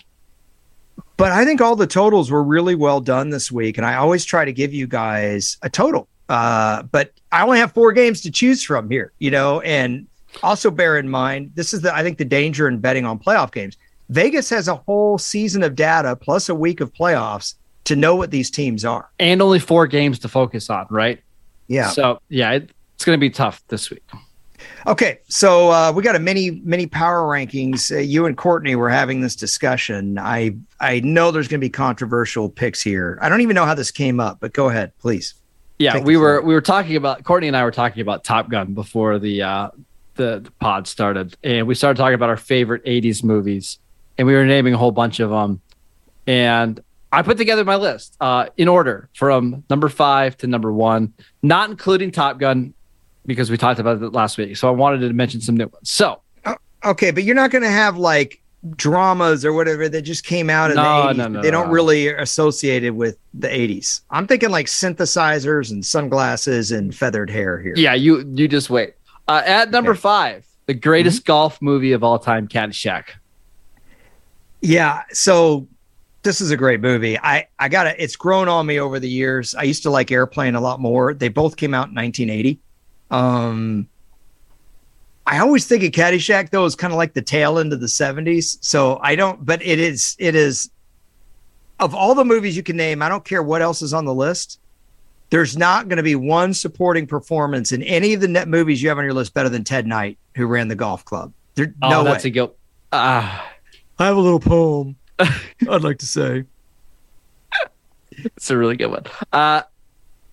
[1.16, 4.24] But I think all the totals were really well done this week, and I always
[4.24, 6.08] try to give you guys a total.
[6.28, 10.06] Uh, but I only have four games to choose from here, you know, and
[10.42, 13.52] also bear in mind this is the I think the danger in betting on playoff
[13.52, 13.76] games.
[14.08, 17.54] Vegas has a whole season of data plus a week of playoffs
[17.84, 19.08] to know what these teams are.
[19.18, 21.20] And only four games to focus on, right?
[21.68, 21.88] Yeah.
[21.88, 24.02] So, yeah, it, it's going to be tough this week.
[24.86, 27.94] Okay, so uh, we got a mini mini power rankings.
[27.94, 30.18] Uh, you and Courtney were having this discussion.
[30.18, 33.18] I I know there's going to be controversial picks here.
[33.20, 35.34] I don't even know how this came up, but go ahead, please.
[35.78, 38.48] Yeah, Take we were we were talking about Courtney and I were talking about Top
[38.48, 39.70] Gun before the uh
[40.14, 43.78] the, the pod started, and we started talking about our favorite '80s movies,
[44.16, 45.60] and we were naming a whole bunch of them,
[46.26, 46.80] and
[47.12, 51.70] I put together my list uh, in order from number five to number one, not
[51.70, 52.72] including Top Gun.
[53.26, 54.56] Because we talked about it last week.
[54.56, 55.90] So I wanted to mention some new ones.
[55.90, 56.20] So
[56.84, 58.40] Okay, but you're not going to have like
[58.76, 61.16] dramas or whatever that just came out in No, the 80s.
[61.16, 64.02] no, no, they don't really associate it with the 80s.
[64.10, 67.74] I'm thinking like synthesizers and sunglasses and feathered hair here.
[67.76, 68.94] yeah, you you just wait.
[69.28, 70.00] Uh, at number Okay.
[70.00, 73.04] five, the greatest golf movie of all time, Caddyshack.
[74.60, 75.02] Yeah.
[75.12, 75.66] So
[76.22, 77.18] this is a great movie.
[77.18, 79.54] I I got to It's grown on me over the years.
[79.54, 81.14] I used to like Airplane a lot more.
[81.14, 82.58] They both came out in 1980.
[83.10, 83.88] Um,
[85.26, 87.86] I always think of Caddyshack though as kind of like the tail end of the
[87.86, 88.58] 70s.
[88.60, 89.44] So I don't.
[89.44, 90.16] But it is.
[90.18, 90.70] It is.
[91.78, 94.14] Of all the movies you can name, I don't care what else is on the
[94.14, 94.60] list.
[95.30, 98.88] There's not going to be one supporting performance in any of the net movies you
[98.88, 101.32] have on your list better than Ted Knight, who ran the golf club.
[101.56, 102.28] There, Oh, no that's way.
[102.28, 102.56] a guilt.
[102.92, 103.50] Ah,
[103.98, 106.44] I have a little poem I'd like to say.
[108.12, 109.04] it's a really good one.
[109.32, 109.62] Uh,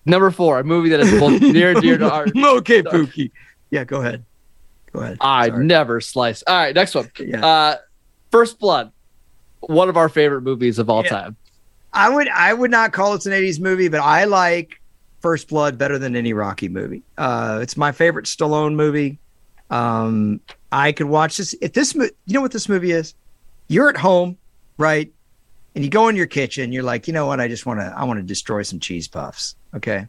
[0.06, 2.24] number four, a movie that is both near and dear to our.
[2.58, 3.32] okay, Pookie.
[3.70, 4.24] Yeah, go ahead.
[4.92, 5.18] Go ahead.
[5.22, 5.66] I Sorry.
[5.66, 6.44] never slice.
[6.46, 7.10] All right, next one.
[7.20, 7.46] Yeah.
[7.46, 7.78] Uh,
[8.32, 8.92] First Blood,
[9.62, 11.10] one of our favorite movies of all Yeah.
[11.10, 11.36] time.
[11.94, 14.80] I would I would not call it an 80s movie, but I like
[15.22, 17.04] First Blood better than any Rocky movie.
[17.18, 19.20] Uh, it's my favorite Stallone movie.
[19.70, 20.39] Um,
[20.72, 21.54] I could watch this.
[21.62, 23.13] If this, you know what this movie is?
[23.68, 24.38] You're at home,
[24.78, 25.12] right?
[25.76, 26.72] And you go in your kitchen.
[26.72, 27.39] You're like, you know what?
[27.39, 27.94] I just want to.
[27.96, 29.56] I want to destroy some cheese puffs.
[29.76, 30.08] Okay.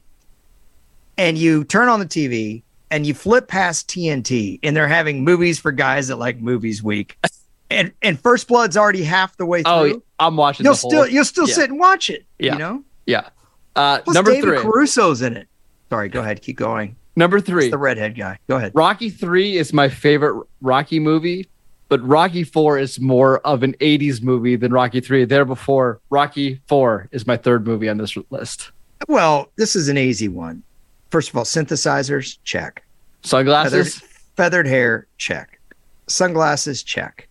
[1.16, 5.58] And you turn on the TV and you flip past TNT, and they're having movies
[5.58, 7.18] for guys that like movies week.
[7.70, 10.64] And and First Blood's already half the way through Oh, I'm watching.
[10.64, 11.54] you'll the whole- still you'll still yeah.
[11.54, 12.24] sit and watch it.
[12.38, 12.52] Yeah.
[12.52, 12.84] You know.
[13.06, 13.28] yeah.
[13.74, 14.58] Uh, Plus number David three.
[14.58, 15.48] Caruso's in it.
[15.88, 16.40] Sorry, go ahead.
[16.42, 16.94] Keep going.
[17.16, 17.70] Number It's three.
[17.70, 18.38] the redhead guy.
[18.48, 18.72] Go ahead.
[18.74, 21.48] Rocky three is my favorite Rocky movie,
[21.88, 25.24] but Rocky four is more of an '80s movie than Rocky three.
[25.24, 28.70] There before Rocky four is my third movie on this list.
[29.08, 30.62] Well, this is an easy one.
[31.10, 32.84] First of all, synthesizers, check.
[33.22, 34.00] Sunglasses.
[34.36, 35.60] feathered hair, check.
[36.08, 37.28] Sunglasses, check.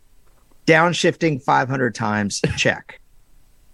[0.65, 2.99] Downshifting 500 times, check.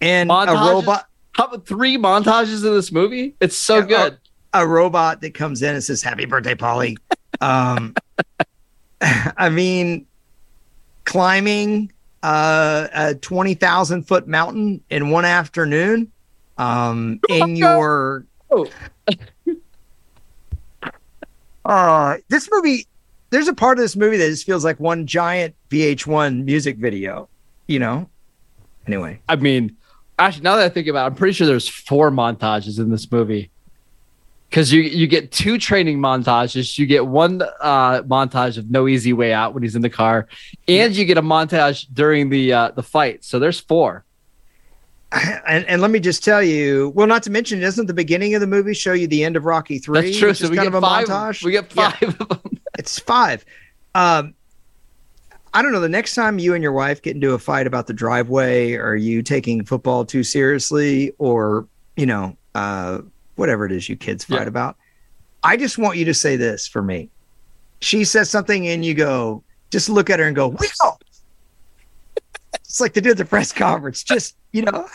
[0.02, 3.36] And a robot, How about three montages in this movie?
[3.40, 4.18] It's so Yeah, good.
[4.54, 6.98] a robot that comes in and says, "Happy birthday, Polly."
[7.42, 7.94] Um,
[9.02, 10.06] I mean,
[11.06, 11.92] climbing
[12.24, 16.12] uh, a twenty thousand foot mountain in one afternoon.
[16.60, 18.68] Um, in your Oh.
[21.66, 22.88] uh, this movie,
[23.30, 27.30] there's a part of this movie that just feels like one giant VH1 music video.
[27.68, 28.10] You know.
[28.88, 29.78] Anyway, I mean,
[30.18, 33.12] actually, now that I think about it, I'm pretty sure there's four montages in this
[33.12, 33.52] movie.
[34.50, 39.14] Because you you get two training montages, you get one uh, montage of No Easy
[39.14, 40.28] Way Out when he's in the car,
[40.68, 43.24] and you get a montage during the uh, the fight.
[43.24, 44.06] So there's four.
[45.48, 48.42] and, and let me just tell you, well, not to mention, doesn't the beginning of
[48.42, 50.02] the movie show you the end of Rocky Three?
[50.02, 50.34] That's true.
[50.34, 51.08] So we kind get of a five.
[51.08, 51.44] montage.
[51.44, 51.92] We get Yeah.
[51.92, 52.40] five of them.
[52.78, 53.44] It's five.
[53.94, 54.34] Um,
[55.54, 55.80] I don't know.
[55.82, 58.96] The next time you and your wife get into a fight about the driveway, are
[58.96, 61.68] you taking football too seriously, or
[61.98, 63.00] you know, uh,
[63.36, 64.48] whatever it is you kids fight Yeah.
[64.48, 64.78] about?
[65.44, 67.10] I just want you to say this for me.
[67.82, 70.98] She says something, and you go, just look at her and go, "We go."
[72.70, 74.04] It's like they did the press conference.
[74.04, 74.88] Just you know,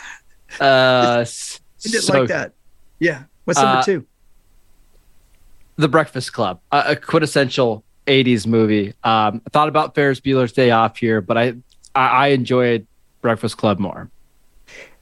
[0.59, 2.53] Uh, did so like that.
[2.99, 3.23] Yeah.
[3.43, 4.05] What's number Uh, two?
[5.75, 8.89] The Breakfast Club, a, a quintessential '80s movie.
[9.03, 11.55] Um, I thought about Ferris Bueller's Day Off here, but I
[11.93, 12.87] I, I enjoyed
[13.21, 14.09] Breakfast Club more.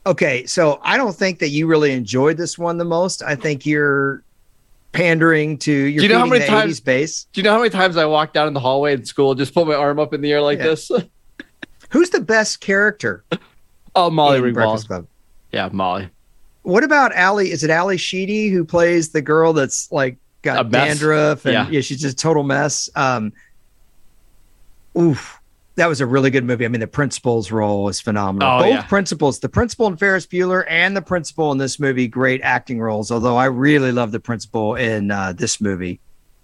[0.05, 3.21] Okay, so I don't think that you really enjoyed this one the most.
[3.21, 4.23] I think you're
[4.93, 7.27] pandering to your Do you know how many times- 80s base.
[7.33, 9.53] Do you know how many times I walked down in the hallway in school, just
[9.53, 10.65] put my arm up in the air like Yeah.
[10.65, 10.91] this?
[11.93, 13.23] Who's the best character
[13.95, 15.07] oh, Molly in Ringwald.
[15.51, 16.09] Yeah, Molly.
[16.63, 17.51] What about Ali?
[17.51, 21.69] Is it Ally Sheedy who plays the girl that's like got dandruff and Yeah.
[21.69, 21.81] yeah.
[21.81, 22.89] she's just a total mess.
[22.95, 23.31] Um,
[24.97, 25.39] oof,
[25.75, 26.65] that was a really good movie.
[26.65, 28.47] I mean, the principal's role was phenomenal.
[28.47, 28.81] Oh, Both yeah.
[28.83, 33.11] principals, the principal in Ferris Bueller and the principal in this movie, great acting roles.
[33.11, 35.99] Although I really love the principal in uh, this movie.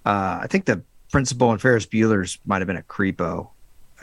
[0.06, 0.82] Uh, I think the
[1.12, 3.50] principal in Ferris Bueller's might have been a creepo.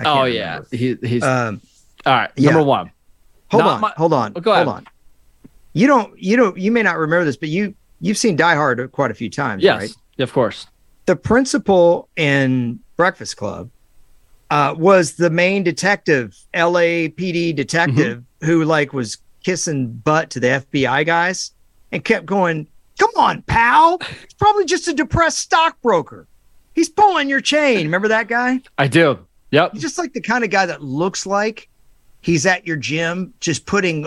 [0.04, 1.60] Oh yeah, he, he's Um,
[2.04, 2.30] all right.
[2.36, 2.50] yeah.
[2.50, 2.90] Number one.
[3.50, 4.66] hold Not on, my- hold on, Oh, go ahead.
[4.66, 4.86] hold on.
[5.72, 8.90] You don't, you don't, you may not remember this, but you you've seen Die Hard
[8.92, 9.90] quite a few times, Yes, right?
[10.22, 10.66] of course.
[11.06, 13.70] The principal in Breakfast Club
[14.50, 18.46] uh, was the main detective, LAPD detective, Mm-hmm.
[18.46, 21.52] who like was kissing butt to the FBI guys
[21.92, 22.66] and kept going,
[22.98, 23.98] "Come on, pal!
[24.22, 26.26] It's probably just a depressed stockbroker.
[26.74, 28.60] He's pulling your chain." Remember that guy?
[28.78, 29.18] I do.
[29.50, 29.72] Yep.
[29.74, 31.68] He's just like the kind of guy that looks like
[32.20, 34.06] he's at your gym just putting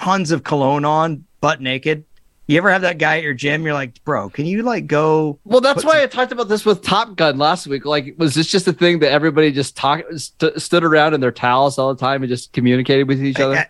[0.00, 2.04] tons of cologne on, butt naked.
[2.46, 3.62] You ever have that guy at your gym?
[3.62, 5.38] You're like, bro, can you like go?
[5.44, 7.84] Well, that's why some- I talked about this with Top Gun last week.
[7.84, 11.30] Like, was this just a thing that everybody just talk st- stood around in their
[11.30, 13.56] towels all the time and just communicated with each other?
[13.56, 13.68] I,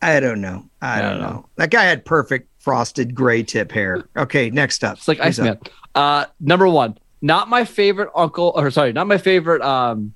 [0.00, 0.64] I, I don't know.
[0.80, 1.30] I, I don't don't know.
[1.30, 1.48] know.
[1.56, 4.04] That guy had perfect frosted gray tip hair.
[4.16, 4.98] Okay, next up.
[4.98, 5.58] It's like Who's Iceman.
[5.96, 10.14] Uh, number one, not my favorite uncle, or sorry, not my favorite um,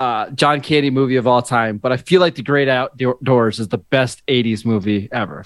[0.00, 3.68] uh, John Candy movie of all time, but I feel like The Great Outdoors is
[3.68, 5.44] the best '80s movie ever.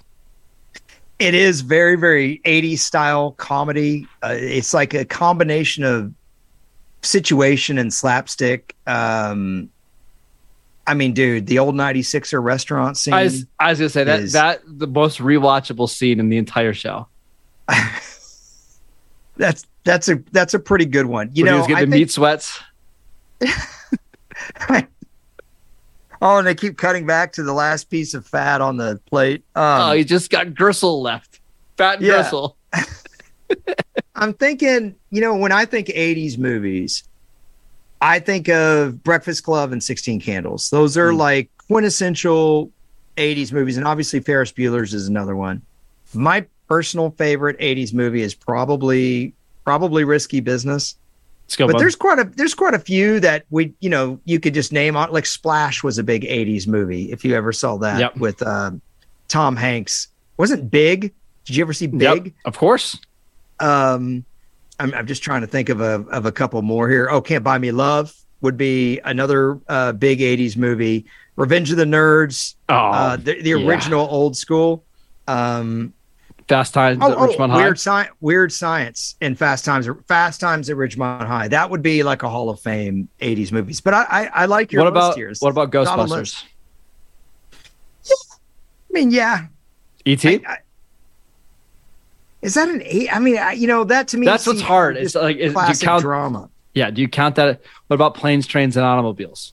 [1.18, 4.08] It is very, very 80s style comedy.
[4.22, 6.14] Uh, it's like a combination of
[7.02, 8.74] situation and slapstick.
[8.86, 9.68] Um,
[10.86, 13.12] I mean, dude, the old 96er restaurant scene.
[13.12, 16.38] I was, I was gonna say that is- that the most rewatchable scene in the
[16.38, 17.06] entire show.
[19.36, 21.30] that's that's a that's a pretty good one.
[21.34, 22.60] You When he know, was I the think, meat sweats.
[26.22, 29.44] oh, and they keep cutting back to the last piece of fat on the plate.
[29.54, 31.40] Um, oh, he just got gristle left,
[31.76, 32.14] fat and Yeah.
[32.22, 32.56] gristle.
[34.14, 37.04] I'm thinking, you know, when I think 80s movies,
[38.00, 40.70] I think of Breakfast Club and 16 Candles.
[40.70, 41.16] Those are Mm.
[41.18, 42.70] like quintessential
[43.16, 43.76] 80s movies.
[43.76, 45.62] And obviously, Ferris Bueller's is another one.
[46.14, 49.32] My personal favorite 80s movie is probably
[49.64, 50.96] probably Risky Business.
[51.50, 51.66] Let's go.
[51.66, 51.80] But bud.
[51.80, 54.96] there's quite a there's quite a few that we you know you could just name
[54.96, 58.16] on like Splash was a big 80s movie if you ever saw that Yep.
[58.18, 58.80] with um,
[59.26, 60.06] Tom Hanks.
[60.36, 61.12] Wasn't Big?
[61.46, 62.02] Did you ever see Big?
[62.26, 62.96] Yep, of course.
[63.58, 64.24] Um,
[64.78, 67.10] I'm, I'm just trying to think of a of a couple more here.
[67.10, 71.04] Oh, Can't Buy Me Love would be another uh, big '80s movie.
[71.34, 73.66] Revenge of the Nerds, Oh, uh, the, the yeah.
[73.66, 74.84] original old school.
[75.26, 75.92] Um,
[76.50, 77.56] Fast Times oh, at oh, Ridgemont High.
[77.56, 81.48] weird science, weird science, and Fast Times, Fast Times at Ridgemont High.
[81.48, 83.80] That would be like a Hall of Fame '80s movies.
[83.80, 85.32] But I, I, I like your What about here.
[85.38, 86.44] what about Ghostbusters?
[88.04, 89.46] I mean, yeah,
[90.04, 90.28] E.T.
[90.44, 90.58] I- I-
[92.42, 93.14] is that an eight?
[93.14, 94.96] I mean, I, you know, that to me, That's what's hard.
[94.96, 96.02] It's like is, classic count?
[96.02, 96.48] drama.
[96.74, 96.90] Yeah.
[96.90, 97.60] Do you count that?
[97.86, 99.52] What about planes, trains, and automobiles?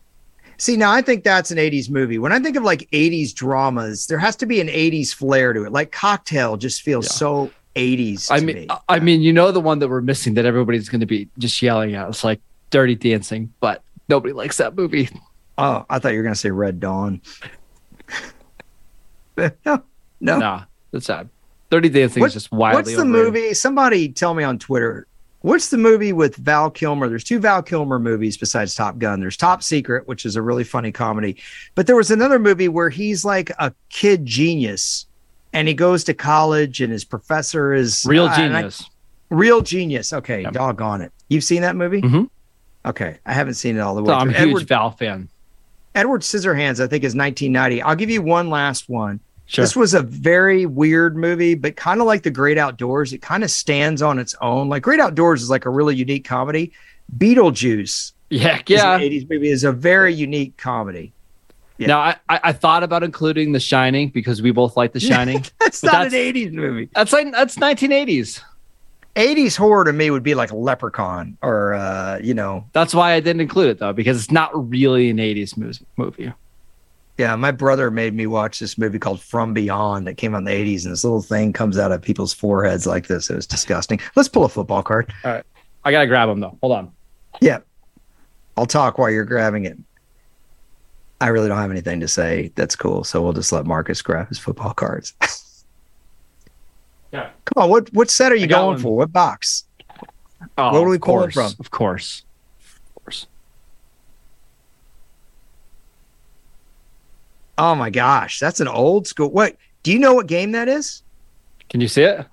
[0.60, 2.18] See, now I think that's an 80s movie.
[2.18, 5.64] When I think of like 80s dramas, there has to be an 80s flair to
[5.66, 5.72] it.
[5.72, 7.12] Like Cocktail just feels Yeah.
[7.12, 8.32] so 80s.
[8.32, 8.68] I mean, me.
[8.70, 11.30] I- I mean, you know, the one that we're missing that everybody's going to be
[11.38, 12.08] just yelling at.
[12.10, 12.42] It's like
[12.72, 15.10] Dirty Dancing, but nobody likes that movie.
[15.60, 17.22] oh, I thought you were going to say Red Dawn.
[19.38, 19.82] no, no.
[20.40, 21.30] Nah, that's sad.
[21.70, 22.80] Dirty Dancing What- is just wildly.
[22.80, 23.34] What's the overrated.
[23.34, 23.54] movie?
[23.54, 25.06] Somebody tell me on Twitter.
[25.48, 27.08] What's the movie with Val Kilmer?
[27.08, 29.22] There's two Val Kilmer movies besides Top Gun.
[29.22, 31.38] There's Top Secret, which is a really funny comedy,
[31.74, 35.06] but there was another movie where he's like a kid genius,
[35.54, 38.90] and he goes to college, and his professor is Real uh, I- genius.
[39.30, 40.12] Real genius.
[40.12, 40.52] Okay, Yep.
[40.54, 41.14] doggone it.
[41.30, 42.02] You've seen that movie?
[42.02, 42.30] Mhm.
[42.86, 44.14] Okay, I haven't seen it all the So way.
[44.16, 45.30] I'm a huge Edward, Val fan.
[45.96, 47.82] Edward Scissorhands, I think, is 1990.
[47.82, 49.22] I'll give you one last one.
[49.50, 49.64] Sure.
[49.64, 53.14] This was a very weird movie, but kind of like The Great Outdoors.
[53.14, 54.68] It kind of stands on its own.
[54.68, 56.74] Like Great Outdoors is like a really unique comedy.
[57.18, 59.00] Beetlejuice, yeah, yeah.
[59.00, 61.14] 80s movie, is a very unique comedy.
[61.78, 61.88] Yeah.
[61.88, 65.46] Now I, I thought about including The Shining because we both like The Shining.
[65.60, 66.90] That's not that's- an 80s movie.
[66.94, 68.42] that's like that's 1980s.
[69.16, 73.20] 80s horror to me would be like Leprechaun or, uh, you know, That's why I
[73.20, 75.58] didn't include it though because it's not really an 80s
[75.96, 76.34] movie.
[77.18, 80.44] Yeah, my brother made me watch this movie called From Beyond that came out in
[80.44, 83.30] the 80s, and this little thing comes out of people's foreheads like this.
[83.30, 84.00] It was disgusting.
[84.16, 85.12] Let's pull a football card.
[85.24, 85.44] I
[85.84, 86.58] gotta grab them though.
[86.62, 86.92] Hold on.
[87.42, 87.60] Yeah.
[88.56, 89.78] I'll talk while you're grabbing it.
[91.20, 92.52] I really don't have anything to say.
[92.56, 93.04] That's cool.
[93.04, 95.14] So we'll just let Marcus grab his football cards.
[97.14, 97.30] Yeah.
[97.46, 98.80] Come on, what what set are you going one.
[98.80, 98.98] for?
[98.98, 99.64] What box?
[100.58, 101.54] Oh, Where do we of pull it course, from?
[101.58, 102.24] Of course.
[102.98, 103.28] Of course.
[107.58, 109.30] Oh my gosh, that's an old school.
[109.32, 111.02] What do you know what game that is?
[111.70, 112.26] Can you see it?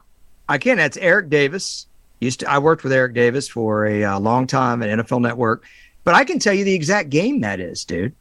[0.49, 0.77] I can.
[0.77, 1.87] That's Eric Davis.
[2.21, 5.65] Used to I worked with Eric Davis for a uh, long time at NFL Network,
[6.05, 8.15] but I can tell you the exact game that is, dude.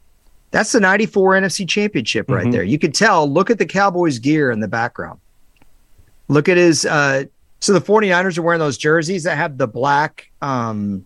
[0.50, 2.52] That's the 94 NFC championship right Mhm.
[2.52, 2.62] there.
[2.62, 5.18] You could tell, look at the Cowboys gear in the background.
[6.28, 7.24] Look at his uh
[7.60, 11.04] so the 49ers are wearing those jerseys that have the black um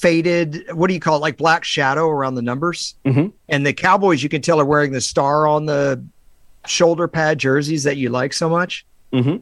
[0.00, 3.32] faded what do you call it like black shadow around the numbers Mhm.
[3.48, 6.02] and the cowboys you can tell are wearing the star on the
[6.66, 9.36] shoulder pad jerseys that you like so much Mm-hmm.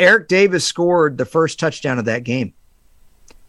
[0.00, 2.52] Eric Davis scored the first touchdown of that game.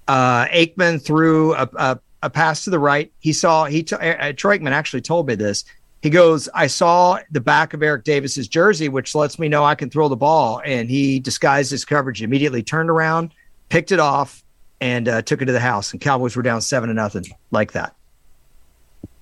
[0.08, 3.12] Uh, Aikman threw a, a, a pass to the right.
[3.20, 5.66] He saw he t- uh, Troy Aikman actually told me this.
[6.02, 9.76] He goes, I saw the back of Eric Davis's jersey, which lets me know I
[9.76, 10.62] can throw the ball.
[10.64, 13.32] And he disguised his coverage, immediately turned around,
[13.70, 14.44] picked it off,
[14.82, 15.92] and uh, took it to the house.
[15.92, 17.96] And Cowboys were down seven to nothing, like that.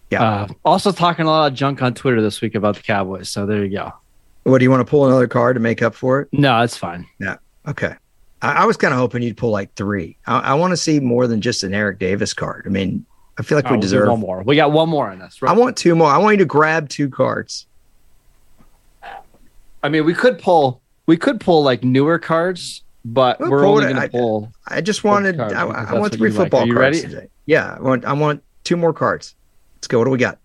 [0.09, 0.23] Yeah.
[0.23, 3.29] Uh, also talking a lot of junk on Twitter this week about the Cowboys.
[3.29, 3.91] So there you go.
[4.43, 6.29] What do you want to pull another card to make up for it?
[6.31, 7.05] No, it's fine.
[7.19, 7.37] Yeah.
[7.67, 7.93] Okay.
[8.41, 10.15] I, I was kind of hoping you'd pull like three.
[10.25, 12.63] I, I want to see more than just an Eric Davis card.
[12.65, 13.05] I mean,
[13.37, 14.43] I feel like Oh, we we'll deserve one more.
[14.43, 15.37] We got one more on this.
[15.43, 16.07] I want two more.
[16.07, 17.67] I want you to grab two cards.
[19.83, 20.81] I mean, we could pull.
[21.05, 22.83] We could pull like newer cards,
[23.13, 24.51] but We'll we're only going I- to pull.
[24.67, 25.39] I just wanted.
[25.39, 26.45] I, I want three you like.
[26.45, 27.01] football cards ready?
[27.01, 27.27] today.
[27.45, 28.05] Yeah, I want.
[28.05, 29.33] I want two more cards.
[29.77, 29.97] Let's go.
[29.99, 30.39] What do we got?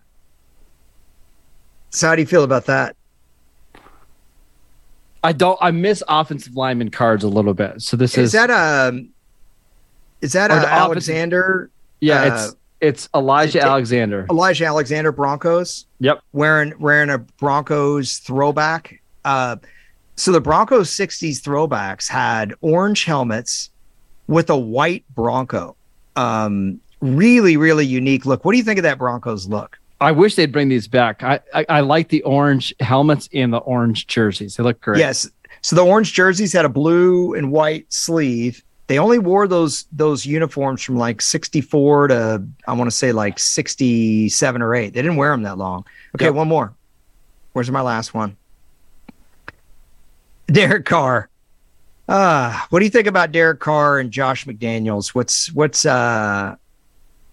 [1.89, 2.95] So how do you feel about that?
[5.23, 5.57] I don't.
[5.61, 7.81] I miss offensive lineman cards a little bit.
[7.81, 9.09] So this Is is, that um?
[10.21, 12.21] Is that offensive- Alexander yeah.
[12.21, 14.25] uh, it's it's Elijah it- Alexander.
[14.29, 15.85] Elijah Alexander Broncos?
[15.99, 16.21] Yep.
[16.31, 19.01] Wearing wearing a Broncos throwback.
[19.25, 19.57] Uh,
[20.15, 23.69] so the Broncos '60s throwbacks had orange helmets
[24.27, 25.75] with a white Bronco.
[26.15, 28.45] Um, really, really unique look.
[28.45, 29.79] What do you think of that Broncos look?
[30.01, 31.23] I wish they'd bring these back.
[31.23, 34.55] I, I I like the orange helmets and the orange jerseys.
[34.57, 34.99] They look great.
[34.99, 35.29] Yes.
[35.61, 38.63] So the orange jerseys had a blue and white sleeve.
[38.87, 43.39] They only wore those those uniforms from like 64 to I want to say like
[43.39, 44.89] 67 or 8.
[44.93, 45.85] They didn't wear them that long.
[46.15, 46.33] Okay, Yep.
[46.33, 46.73] one more.
[47.53, 48.35] Where's my last one?
[50.47, 51.29] Derek Carr.
[52.07, 55.09] Uh, what do you think about Derek Carr and Josh McDaniels?
[55.15, 56.55] What's what's uh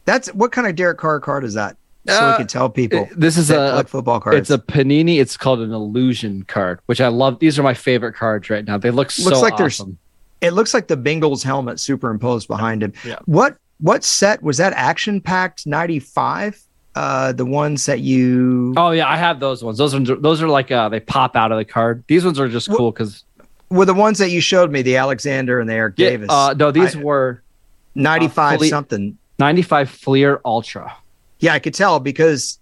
[0.05, 1.77] that's what kind of Derek Carr card is that?
[2.09, 4.37] So we Uh, can tell people It- this is a, football card.
[4.37, 5.21] It's a panini.
[5.21, 7.39] It's called an illusion card, which I love.
[7.41, 8.79] These are my favorite cards right now.
[8.79, 9.99] They look so Looks like there's- awesome.
[10.41, 12.93] it looks like the Bengals helmet superimposed behind him.
[13.05, 13.17] Yeah.
[13.27, 14.73] What what set was that?
[14.75, 16.61] Action packed ninety five.
[16.95, 19.79] Uh, the ones that you Oh yeah, I have those ones.
[19.79, 22.03] Those are those are like uh, they pop out of the card.
[22.09, 23.25] These ones are just Wh- cool because
[23.71, 26.29] were the ones that you showed me, the Alexander and the Eric yeah, Davis.
[26.31, 27.43] uh, no, these I- were
[27.95, 29.17] ninety five fully- something.
[29.39, 30.95] 95 Fleer Ultra.
[31.39, 32.59] Yeah, I could tell because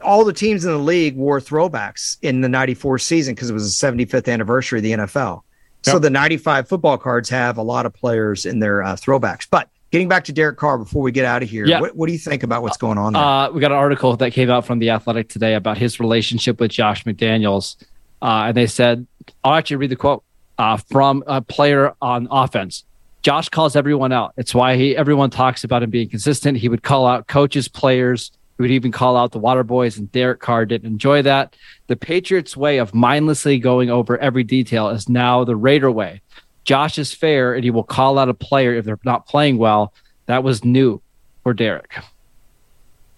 [0.00, 3.64] all the teams in the league wore throwbacks in the 94 season because it was
[3.80, 5.42] the 75th anniversary of the NFL.
[5.82, 6.02] So Yep.
[6.02, 9.48] the 95 football cards have a lot of players in their uh, throwbacks.
[9.50, 11.80] But getting back to Derek Carr before we get out of here, Yeah.
[11.80, 13.22] what, what do you think about what's going on there?
[13.22, 16.58] Uh, we got an article that came out from the Athletic today about his relationship
[16.58, 17.76] with Josh McDaniels,
[18.22, 19.06] uh, and they said,
[19.44, 20.24] "I'll actually read the quote
[20.58, 22.84] uh, from a player on offense."
[23.22, 24.32] Josh calls everyone out.
[24.36, 26.58] It's why he everyone talks about him being consistent.
[26.58, 28.32] He would call out coaches, players.
[28.56, 31.54] He would even call out the Water Boys, and Derek Carr didn't enjoy that.
[31.86, 36.20] The Patriots' way of mindlessly going over every detail is now the Raider way.
[36.64, 39.92] Josh is fair, and he will call out a player if they're not playing well.
[40.26, 41.00] That was new
[41.42, 41.94] for Derek.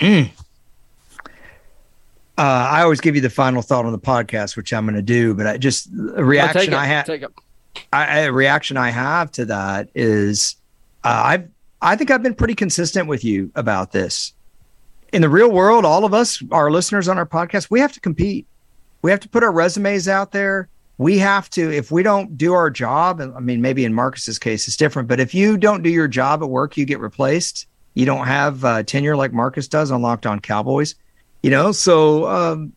[0.01, 0.29] Uh,
[2.37, 5.35] I always give you the final thought on the podcast, which I'm going to do,
[5.35, 7.07] but I just a reaction Take it, I had.
[7.93, 10.57] I, a reaction I have to that is,
[11.05, 11.49] uh, I've,
[11.81, 14.33] I think I've been pretty consistent with you about this.
[15.13, 18.01] In the real world, all of us, our listeners on our podcast, we have to
[18.01, 18.47] compete.
[19.03, 20.69] We have to put our resumes out there.
[20.99, 24.39] We have to, if we don't do our job, and I mean, maybe in Marcus's
[24.39, 27.67] case, it's different, but if you don't do your job at work, you get replaced.
[27.95, 30.95] You don't have uh, tenure like Marcus does on Locked On Cowboys
[31.45, 31.73] you know?
[31.73, 32.73] So um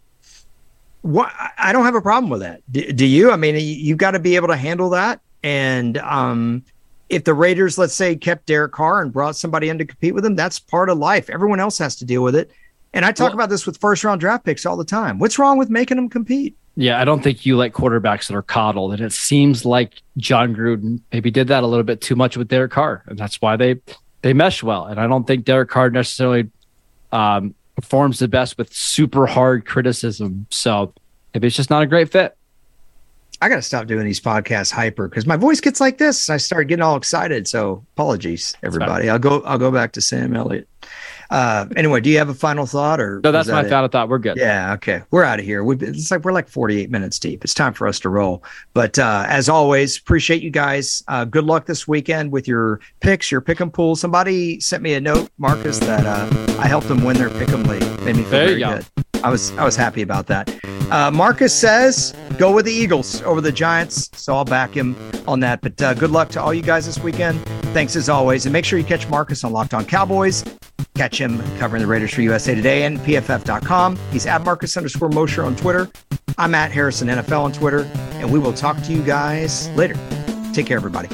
[1.04, 2.62] what i don't have a problem with that.
[2.70, 3.32] Do, do you?
[3.32, 5.22] I mean you, you've got to be able to handle that.
[5.42, 6.64] And um
[7.10, 10.26] if the raiders let's say kept derek carr and brought somebody in to compete with
[10.26, 11.30] him that's part of life.
[11.30, 12.52] Everyone else has to deal with it.
[12.94, 15.18] And i talk Well- about this with first round draft picks all the time.
[15.18, 18.44] What's wrong with making them compete Yeah, I don't think you like quarterbacks that are
[18.44, 22.38] coddled, and it seems like Jon Gruden maybe did that a little bit too much
[22.38, 23.82] with Derek Carr, and that's why they
[24.22, 24.86] they mesh well.
[24.86, 26.52] And I don't think Derek Carr necessarily
[27.12, 30.46] um, performs the best with super hard criticism.
[30.52, 30.94] So
[31.34, 32.38] maybe it's just not a great fit.
[33.42, 36.68] i gotta stop doing these podcasts hyper because my voice gets like this i start
[36.68, 40.68] getting all excited so apologies everybody i'll go i'll go back to sam elliott
[41.30, 44.10] uh anyway do you have a final thought or No, that's that my final thought.
[44.10, 44.38] We're good.
[44.38, 45.02] Yeah, okay.
[45.12, 45.64] We're out of here.
[45.64, 47.44] We've been, it's like we're like 48 minutes deep.
[47.44, 48.44] It's time for us to roll.
[48.74, 51.04] But uh, as always, appreciate you guys.
[51.08, 53.96] Uh, good luck this weekend with your picks, your pick and pool.
[53.96, 56.28] Somebody sent me a note, Marcus, that uh,
[56.60, 57.82] I helped them win their pick 'em league.
[58.02, 58.76] Made me feel There very go.
[58.78, 58.86] good.
[59.24, 60.54] I was I was happy about that.
[60.92, 64.96] Uh, Marcus says go with the Eagles over the Giants, so I'll back him
[65.28, 65.62] on that.
[65.62, 67.44] But uh, good luck to all you guys this weekend.
[67.74, 70.44] Thanks as always, and make sure you catch Marcus on Locked On Cowboys.
[70.96, 73.98] Catch him covering the Raiders for USA Today and PFF.com.
[74.12, 75.90] He's at Marcus underscore Mosher on Twitter.
[76.38, 79.96] I'm at Harrison NFL on Twitter, and we will talk to you guys later.
[80.54, 81.08] Take care, everybody.